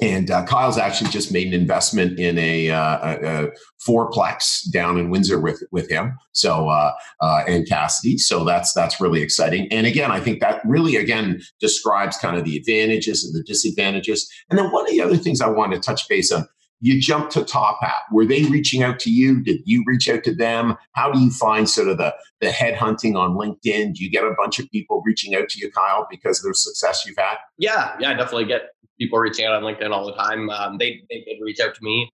[0.00, 3.48] and uh, Kyle's actually just made an investment in a, uh, a, a,
[3.86, 6.18] fourplex down in Windsor with with him.
[6.32, 8.18] So uh, uh, and Cassidy.
[8.18, 9.68] So that's that's really exciting.
[9.70, 14.30] And again, I think that really again describes kind of the advantages and the disadvantages.
[14.50, 16.46] And then one of the other things I want to touch base on.
[16.82, 18.04] You jumped to Top Hat.
[18.10, 19.42] Were they reaching out to you?
[19.42, 20.78] Did you reach out to them?
[20.92, 23.94] How do you find sort of the the headhunting on LinkedIn?
[23.94, 26.54] Do you get a bunch of people reaching out to you, Kyle, because of the
[26.54, 27.36] success you've had?
[27.58, 30.50] Yeah, yeah, I definitely get people reaching out on LinkedIn all the time.
[30.50, 32.12] Um, they they did reach out to me.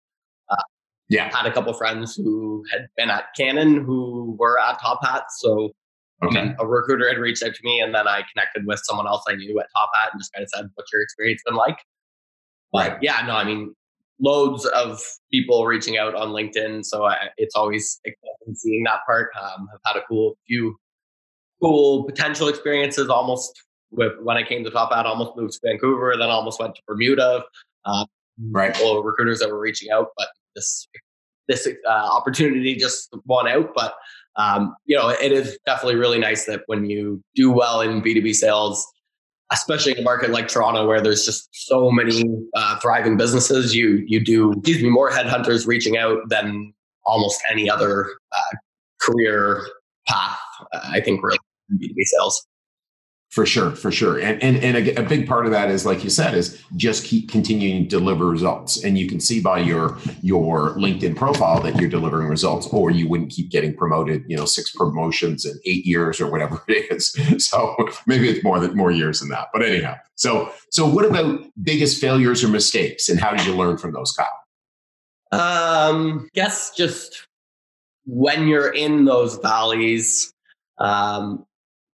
[0.48, 0.56] Uh,
[1.08, 5.24] yeah, had a couple friends who had been at Canon who were at Top Hat,
[5.38, 5.72] so
[6.24, 6.54] okay.
[6.58, 9.34] a recruiter had reached out to me, and then I connected with someone else I
[9.34, 11.78] knew at Top Hat and just kind of said, "What's your experience been like?"
[12.72, 12.98] But right.
[13.02, 13.74] yeah, no, I mean,
[14.20, 19.30] loads of people reaching out on LinkedIn, so I, it's always exciting seeing that part.
[19.40, 20.76] Um, I've had a cool few
[21.60, 26.14] cool potential experiences almost with when I came to Top Hat, almost moved to Vancouver,
[26.18, 27.44] then almost went to Bermuda.
[27.84, 28.04] Uh,
[28.50, 28.78] right.
[28.82, 30.88] All recruiters that were reaching out, but this
[31.48, 33.70] this uh, opportunity just won out.
[33.74, 33.94] But
[34.36, 38.14] um, you know, it is definitely really nice that when you do well in B
[38.14, 38.86] two B sales,
[39.52, 44.04] especially in a market like Toronto where there's just so many uh, thriving businesses, you
[44.06, 48.56] you do gives me more headhunters reaching out than almost any other uh,
[49.00, 49.64] career
[50.08, 50.38] path.
[50.72, 51.38] I think really
[51.78, 52.44] B two B sales.
[53.30, 56.04] For sure, for sure, and and and a, a, big part of that is, like
[56.04, 59.98] you said, is just keep continuing to deliver results, and you can see by your
[60.22, 64.44] your LinkedIn profile that you're delivering results, or you wouldn't keep getting promoted, you know,
[64.44, 67.14] six promotions in eight years or whatever it is.
[67.44, 67.74] So
[68.06, 69.48] maybe it's more than more years than that.
[69.52, 73.76] But anyhow, so so what about biggest failures or mistakes, and how did you learn
[73.76, 74.28] from those, Kyle?
[75.32, 77.26] Um, guess just
[78.06, 80.32] when you're in those valleys,
[80.78, 81.44] um,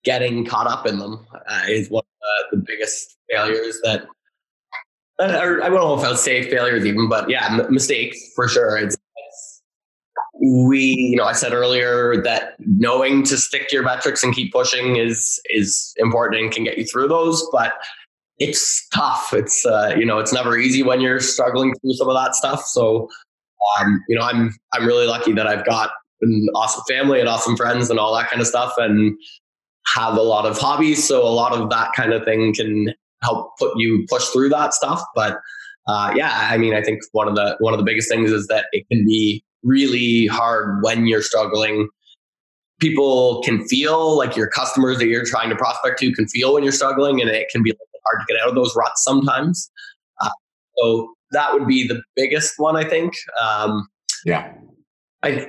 [0.07, 4.07] getting caught up in them uh, is one of the, the biggest failures that
[5.19, 8.49] uh, I don't know if I would say failures even, but yeah, m- mistakes for
[8.49, 8.77] sure.
[8.77, 9.63] It's, it's,
[10.41, 14.53] we, you know, I said earlier that knowing to stick to your metrics and keep
[14.53, 17.73] pushing is is important and can get you through those, but
[18.39, 19.33] it's tough.
[19.33, 22.65] It's uh, you know, it's never easy when you're struggling through some of that stuff.
[22.67, 23.09] So,
[23.81, 25.91] um, you know, I'm I'm really lucky that I've got
[26.21, 29.17] an awesome family and awesome friends and all that kind of stuff, and
[29.95, 33.57] have a lot of hobbies, so a lot of that kind of thing can help
[33.59, 35.03] put you push through that stuff.
[35.15, 35.39] But
[35.87, 38.47] uh, yeah, I mean, I think one of the one of the biggest things is
[38.49, 41.89] that it can be really hard when you're struggling.
[42.81, 46.63] People can feel like your customers that you're trying to prospect to can feel when
[46.63, 47.73] you're struggling, and it can be
[48.05, 49.71] hard to get out of those ruts sometimes.
[50.21, 50.31] Uh,
[50.77, 53.15] so that would be the biggest one, I think.
[53.41, 53.89] Um,
[54.25, 54.53] yeah,
[55.23, 55.49] I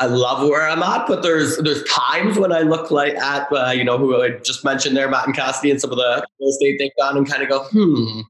[0.00, 3.70] I love where I'm at, but there's there's times when I look like at uh,
[3.70, 6.48] you know who I just mentioned there, Matt and Cassidy, and some of the real
[6.48, 8.20] estate they've done, and kind of go, hmm,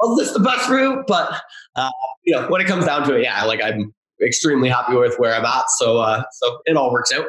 [0.00, 1.06] was this the best route?
[1.06, 1.40] But
[1.76, 1.90] uh,
[2.24, 5.34] you know, when it comes down to it, yeah, like I'm extremely happy with where
[5.34, 5.70] I'm at.
[5.78, 7.26] So uh, so it all works out.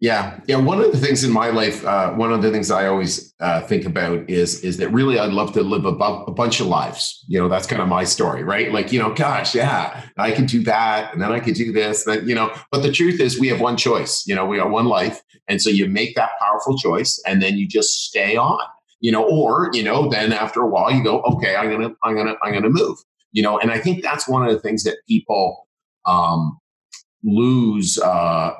[0.00, 0.56] Yeah, yeah.
[0.58, 3.62] One of the things in my life, uh, one of the things I always uh,
[3.62, 6.68] think about is is that really I'd love to live a, bu- a bunch of
[6.68, 7.24] lives.
[7.26, 8.70] You know, that's kind of my story, right?
[8.70, 12.06] Like, you know, gosh, yeah, I could do that, and then I could do this,
[12.06, 12.52] and you know.
[12.70, 14.24] But the truth is, we have one choice.
[14.24, 17.58] You know, we got one life, and so you make that powerful choice, and then
[17.58, 18.60] you just stay on.
[19.00, 22.14] You know, or you know, then after a while, you go, okay, I'm gonna, I'm
[22.14, 22.98] gonna, I'm gonna move.
[23.32, 25.66] You know, and I think that's one of the things that people
[26.06, 26.56] um,
[27.24, 27.98] lose.
[27.98, 28.52] Uh,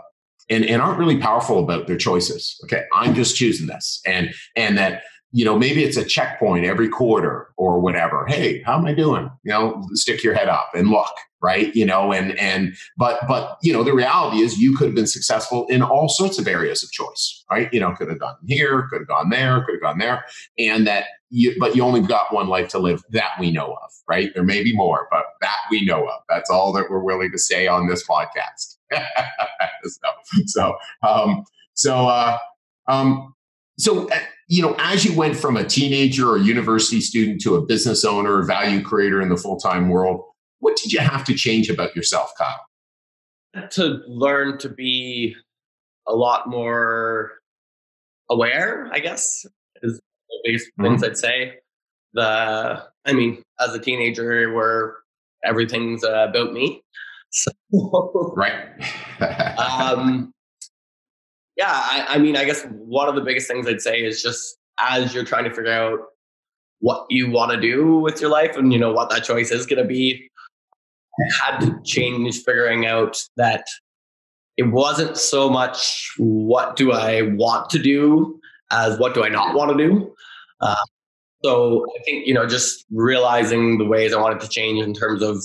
[0.51, 2.59] and, and aren't really powerful about their choices.
[2.65, 6.89] Okay, I'm just choosing this, and and that you know maybe it's a checkpoint every
[6.89, 8.27] quarter or whatever.
[8.27, 9.31] Hey, how am I doing?
[9.45, 11.75] You know, stick your head up and look right.
[11.75, 15.07] You know, and and but but you know the reality is you could have been
[15.07, 17.73] successful in all sorts of areas of choice, right?
[17.73, 20.25] You know, could have gone here, could have gone there, could have gone there,
[20.59, 23.91] and that you, but you only got one life to live that we know of,
[24.09, 24.33] right?
[24.35, 26.23] There may be more, but that we know of.
[26.29, 28.78] That's all that we're willing to say on this podcast.
[29.85, 30.09] so,
[30.47, 32.39] so, um, so, uh,
[32.87, 33.35] um,
[33.79, 34.19] so, uh,
[34.49, 38.43] you know, as you went from a teenager or university student to a business owner,
[38.43, 40.23] value creator in the full time world,
[40.61, 43.69] what did you have to change about yourself, Kyle?
[43.71, 45.37] To learn to be
[46.07, 47.33] a lot more
[48.31, 49.47] aware, I guess,
[49.83, 50.85] is the biggest mm-hmm.
[50.85, 51.55] things I'd say.
[52.15, 54.97] The, I mean, as a teenager, where
[55.45, 56.83] everything's uh, about me.
[57.31, 57.51] So,
[58.37, 58.55] right.
[59.59, 60.33] um,
[61.57, 64.57] yeah, I, I mean, I guess one of the biggest things I'd say is just
[64.79, 65.99] as you're trying to figure out
[66.81, 69.67] what you want to do with your life and you know what that choice is
[69.67, 70.31] going to be
[71.21, 73.65] I had to change figuring out that
[74.57, 78.39] it wasn't so much what do i want to do
[78.71, 80.15] as what do i not want to do
[80.61, 80.75] uh,
[81.45, 85.23] so i think you know just realizing the ways i wanted to change in terms
[85.23, 85.43] of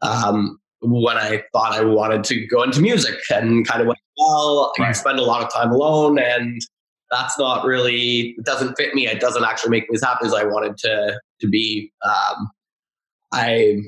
[0.00, 4.72] um, when I thought I wanted to go into music and kind of went, well,
[4.78, 4.88] right.
[4.88, 6.60] I spend a lot of time alone and
[7.10, 9.06] that's not really, it doesn't fit me.
[9.06, 11.90] It doesn't actually make me as happy as I wanted to, to be.
[12.04, 12.50] Um,
[13.32, 13.78] I,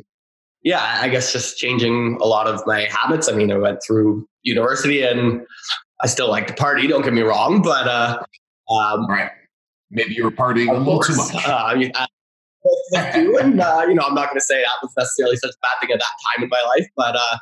[0.63, 3.29] yeah, I guess just changing a lot of my habits.
[3.29, 5.43] I mean, I went through university and
[6.01, 8.23] I still like to party, don't get me wrong, but, uh,
[8.73, 9.31] um, right.
[9.91, 11.35] Maybe you were partying a little too much.
[11.35, 12.07] Uh, I,
[13.15, 13.39] do.
[13.39, 15.81] And uh, you know, I'm not going to say that was necessarily such a bad
[15.81, 17.39] thing at that time in my life, but uh,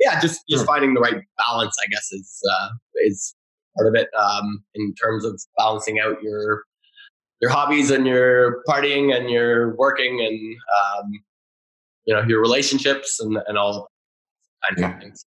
[0.00, 0.66] yeah, just just sure.
[0.66, 1.16] finding the right
[1.46, 2.68] balance, I guess, is uh,
[3.04, 3.34] is
[3.76, 6.64] part of it um, in terms of balancing out your
[7.40, 11.12] your hobbies and your partying and your working and um,
[12.04, 13.88] you know your relationships and and all
[14.68, 14.94] kinds yeah.
[14.94, 15.24] of things.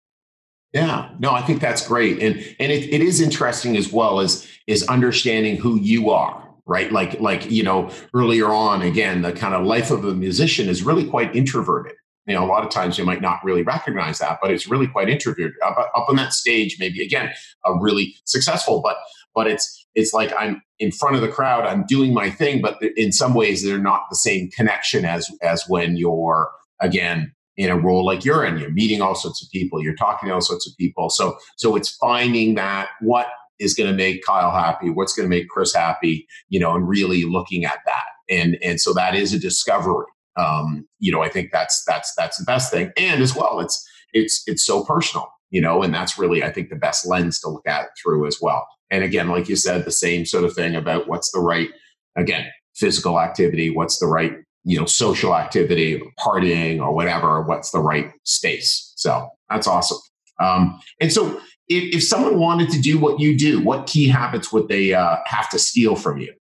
[0.73, 4.47] Yeah, no, I think that's great, and and it, it is interesting as well as
[4.67, 6.91] is understanding who you are right?
[6.91, 10.83] Like like you know earlier on again the kind of life of a musician is
[10.83, 11.93] really quite introverted.
[12.25, 14.87] You know a lot of times you might not really recognize that but it's really
[14.87, 17.31] quite introverted up, up on that stage maybe again
[17.65, 18.95] a really successful but
[19.33, 22.77] but it's it's like i'm in front of the crowd i'm doing my thing but
[22.95, 27.77] in some ways they're not the same connection as as when you're again in a
[27.77, 28.57] role like you're in.
[28.57, 31.09] You're meeting all sorts of people you're talking to all sorts of people.
[31.09, 33.27] So so it's finding that what
[33.61, 36.87] is going to make Kyle happy, what's going to make Chris happy, you know, and
[36.87, 38.03] really looking at that.
[38.29, 40.07] And and so that is a discovery.
[40.35, 42.91] Um, you know, I think that's that's that's the best thing.
[42.97, 46.69] And as well, it's it's it's so personal, you know, and that's really I think
[46.69, 48.67] the best lens to look at it through as well.
[48.89, 51.69] And again, like you said, the same sort of thing about what's the right
[52.17, 54.33] again physical activity, what's the right
[54.63, 58.93] you know social activity, partying or whatever, what's the right space.
[58.95, 59.99] So that's awesome.
[60.41, 61.39] Um, and so
[61.71, 65.17] if, if someone wanted to do what you do, what key habits would they uh,
[65.25, 66.33] have to steal from you?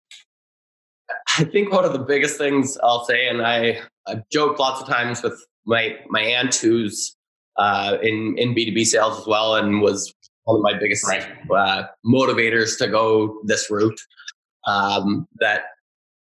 [1.39, 4.89] I think one of the biggest things I'll say, and I, I've joked lots of
[4.89, 5.35] times with
[5.66, 7.14] my my aunt who's
[7.57, 10.12] uh, in in B two B sales as well, and was
[10.45, 11.26] one of my biggest right.
[11.55, 14.01] uh, motivators to go this route.
[14.66, 15.62] Um, that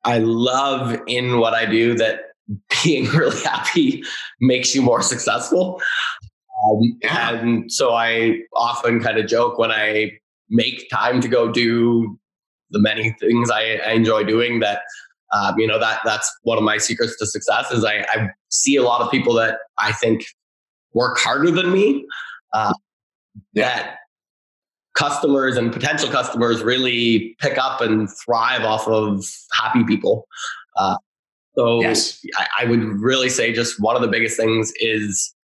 [0.04, 2.20] I love in what I do that
[2.84, 4.02] being really happy
[4.40, 5.80] makes you more successful.
[6.64, 10.12] Um, and so I often kind of joke when I
[10.48, 12.18] make time to go do
[12.70, 14.82] the many things I, I enjoy doing that
[15.32, 18.76] um, you know that that's one of my secrets to success is I, I, see
[18.76, 20.24] a lot of people that I think
[20.94, 22.06] work harder than me
[22.52, 22.72] uh,
[23.54, 23.96] that
[24.94, 30.26] customers and potential customers really pick up and thrive off of happy people.
[30.78, 30.96] Uh,
[31.58, 32.24] so yes.
[32.38, 35.34] I, I would really say just one of the biggest things is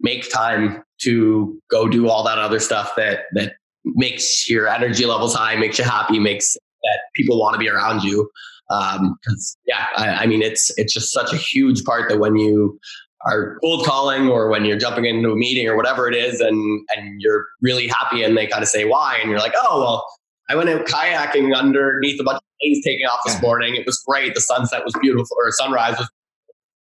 [0.00, 5.34] make time to go do all that other stuff that that makes your energy levels
[5.34, 8.28] high, makes you happy, makes that people want to be around you.
[8.70, 12.36] Um, cause yeah, I, I mean, it's, it's just such a huge part that when
[12.36, 12.78] you
[13.26, 16.86] are cold calling or when you're jumping into a meeting or whatever it is and,
[16.96, 20.06] and you're really happy and they kind of say why, and you're like, oh, well,
[20.48, 23.76] I went out kayaking underneath a bunch of planes taking off this morning.
[23.76, 24.34] It was great.
[24.34, 26.08] The sunset was beautiful or sunrise was,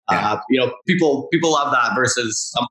[0.10, 2.68] uh, you know, people, people love that versus some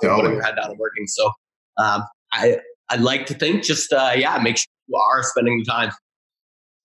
[0.00, 1.06] putting your head down and working.
[1.06, 1.30] So,
[1.78, 2.02] um,
[2.32, 2.58] I,
[2.90, 5.90] I'd like to think just, uh, yeah, make sure you are spending the time.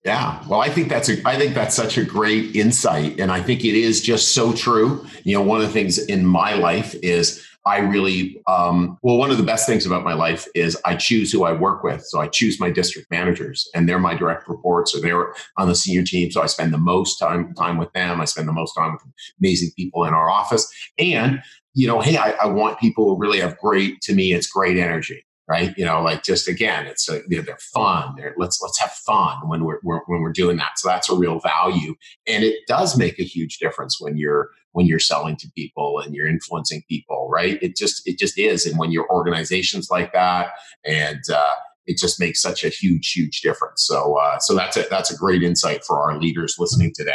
[0.04, 3.40] Yeah, well, I think that's a I think that's such a great insight, and I
[3.40, 5.06] think it is just so true.
[5.22, 9.30] You know, one of the things in my life is I really um, well, one
[9.30, 12.04] of the best things about my life is I choose who I work with.
[12.04, 15.74] So I choose my district managers, and they're my direct reports, or they're on the
[15.74, 16.30] senior team.
[16.30, 18.20] So I spend the most time time with them.
[18.20, 19.02] I spend the most time with
[19.40, 21.40] amazing people in our office, and
[21.74, 24.00] you know, hey, I, I want people who really have great.
[24.02, 25.76] To me, it's great energy right?
[25.76, 28.14] You know, like just again, it's a, you know, they're fun.
[28.16, 30.78] They're, let's let's have fun when we're, we're, when we're doing that.
[30.78, 31.94] So that's a real value,
[32.26, 36.14] and it does make a huge difference when you're when you're selling to people and
[36.14, 37.62] you're influencing people, right?
[37.62, 40.48] It just it just is, and when your organizations like that,
[40.84, 41.54] and uh,
[41.86, 43.84] it just makes such a huge huge difference.
[43.86, 47.12] So uh, so that's a that's a great insight for our leaders listening today.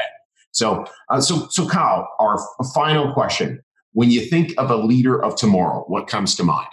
[0.51, 2.37] So uh, so so Kyle, our
[2.73, 3.61] final question:
[3.93, 6.67] When you think of a leader of tomorrow, what comes to mind?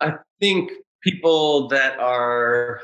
[0.00, 0.70] I think
[1.02, 2.80] people that are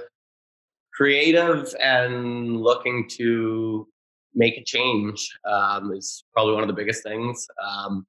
[0.95, 3.89] creative and looking to
[4.35, 7.47] make a change um, is probably one of the biggest things.
[7.65, 8.07] Um,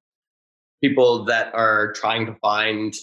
[0.83, 2.93] people that are trying to find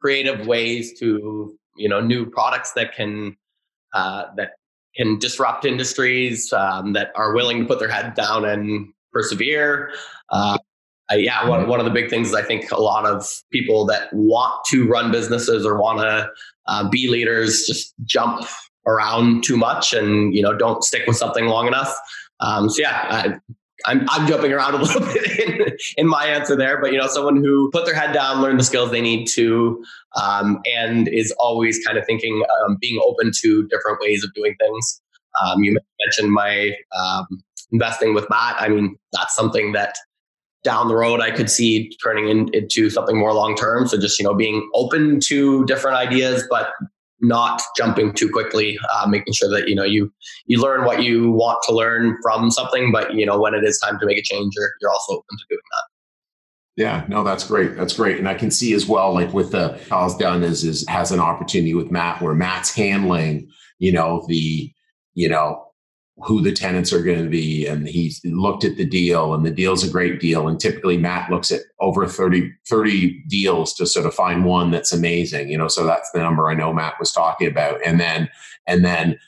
[0.00, 3.36] creative ways to, you know, new products that can
[3.94, 4.52] uh, that
[4.96, 9.92] can disrupt industries, um, that are willing to put their head down and persevere.
[10.30, 10.58] Uh,
[11.12, 13.84] uh, yeah, one, one of the big things is I think a lot of people
[13.86, 16.30] that want to run businesses or want to
[16.66, 18.46] uh, be leaders just jump
[18.86, 21.94] around too much and you know don't stick with something long enough.
[22.40, 23.34] Um, so yeah, I,
[23.86, 27.06] I'm, I'm jumping around a little bit in, in my answer there, but you know,
[27.06, 29.84] someone who put their head down, learn the skills they need to,
[30.20, 34.54] um, and is always kind of thinking, um, being open to different ways of doing
[34.60, 35.00] things.
[35.42, 37.42] Um, you mentioned my um,
[37.72, 38.56] investing with Matt.
[38.60, 39.94] I mean, that's something that
[40.64, 43.88] down the road I could see turning in, into something more long term.
[43.88, 46.72] So just you know being open to different ideas, but
[47.20, 50.12] not jumping too quickly, uh, making sure that you know you
[50.46, 53.78] you learn what you want to learn from something, but you know when it is
[53.78, 55.92] time to make a change, you're, you're also open to doing that.
[56.76, 57.76] Yeah, no, that's great.
[57.76, 58.18] That's great.
[58.18, 61.20] And I can see as well, like with the Kyle's done is is has an
[61.20, 64.72] opportunity with Matt where Matt's handling, you know, the,
[65.14, 65.66] you know,
[66.24, 69.50] who the tenants are going to be and he's looked at the deal and the
[69.50, 74.06] deal's a great deal and typically matt looks at over 30 30 deals to sort
[74.06, 77.12] of find one that's amazing you know so that's the number i know matt was
[77.12, 77.80] talking about.
[77.84, 78.28] And then
[78.66, 79.18] and then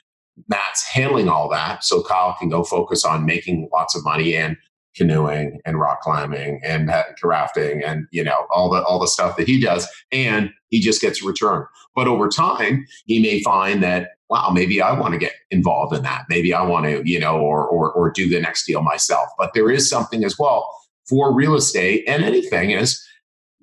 [0.48, 4.56] matt's handling all that so kyle can go focus on making lots of money and
[4.96, 6.90] canoeing and rock climbing and
[7.22, 11.00] rafting and you know all the all the stuff that he does and he just
[11.00, 15.18] gets a return but over time he may find that wow, maybe I want to
[15.18, 16.24] get involved in that.
[16.28, 19.28] Maybe I want to, you know, or, or, or do the next deal myself.
[19.38, 20.68] But there is something as well
[21.08, 23.04] for real estate and anything is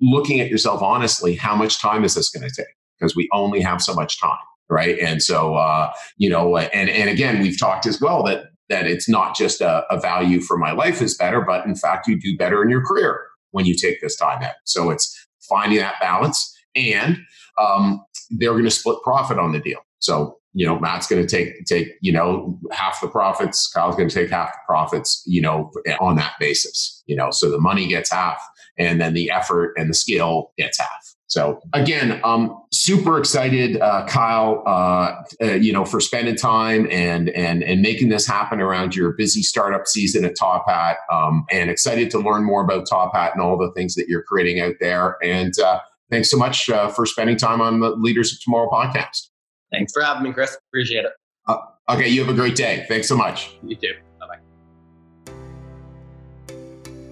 [0.00, 1.34] looking at yourself honestly.
[1.34, 2.74] How much time is this going to take?
[2.98, 4.38] Because we only have so much time.
[4.70, 4.98] Right.
[4.98, 9.08] And so, uh, you know, and, and again, we've talked as well that, that it's
[9.08, 12.36] not just a, a value for my life is better, but in fact, you do
[12.36, 13.20] better in your career
[13.50, 14.54] when you take this time out.
[14.64, 17.18] So it's finding that balance and
[17.60, 19.80] um, they're going to split profit on the deal.
[19.98, 23.70] So you know, Matt's going to take take you know half the profits.
[23.72, 25.22] Kyle's going to take half the profits.
[25.26, 25.70] You know,
[26.00, 27.02] on that basis.
[27.06, 28.38] You know, so the money gets half,
[28.76, 31.11] and then the effort and the skill gets half.
[31.32, 34.62] So again, um, super excited, uh, Kyle.
[34.66, 39.12] Uh, uh, you know, for spending time and and and making this happen around your
[39.12, 43.32] busy startup season at Top Hat, um, and excited to learn more about Top Hat
[43.32, 45.16] and all the things that you're creating out there.
[45.22, 45.80] And uh,
[46.10, 49.30] thanks so much uh, for spending time on the Leaders of Tomorrow podcast.
[49.72, 50.58] Thanks for having me, Chris.
[50.68, 51.12] Appreciate it.
[51.48, 51.56] Uh,
[51.88, 52.84] okay, you have a great day.
[52.88, 53.56] Thanks so much.
[53.62, 53.94] You too.
[54.20, 55.34] Bye bye.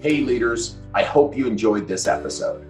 [0.03, 2.70] Hey, leaders, I hope you enjoyed this episode.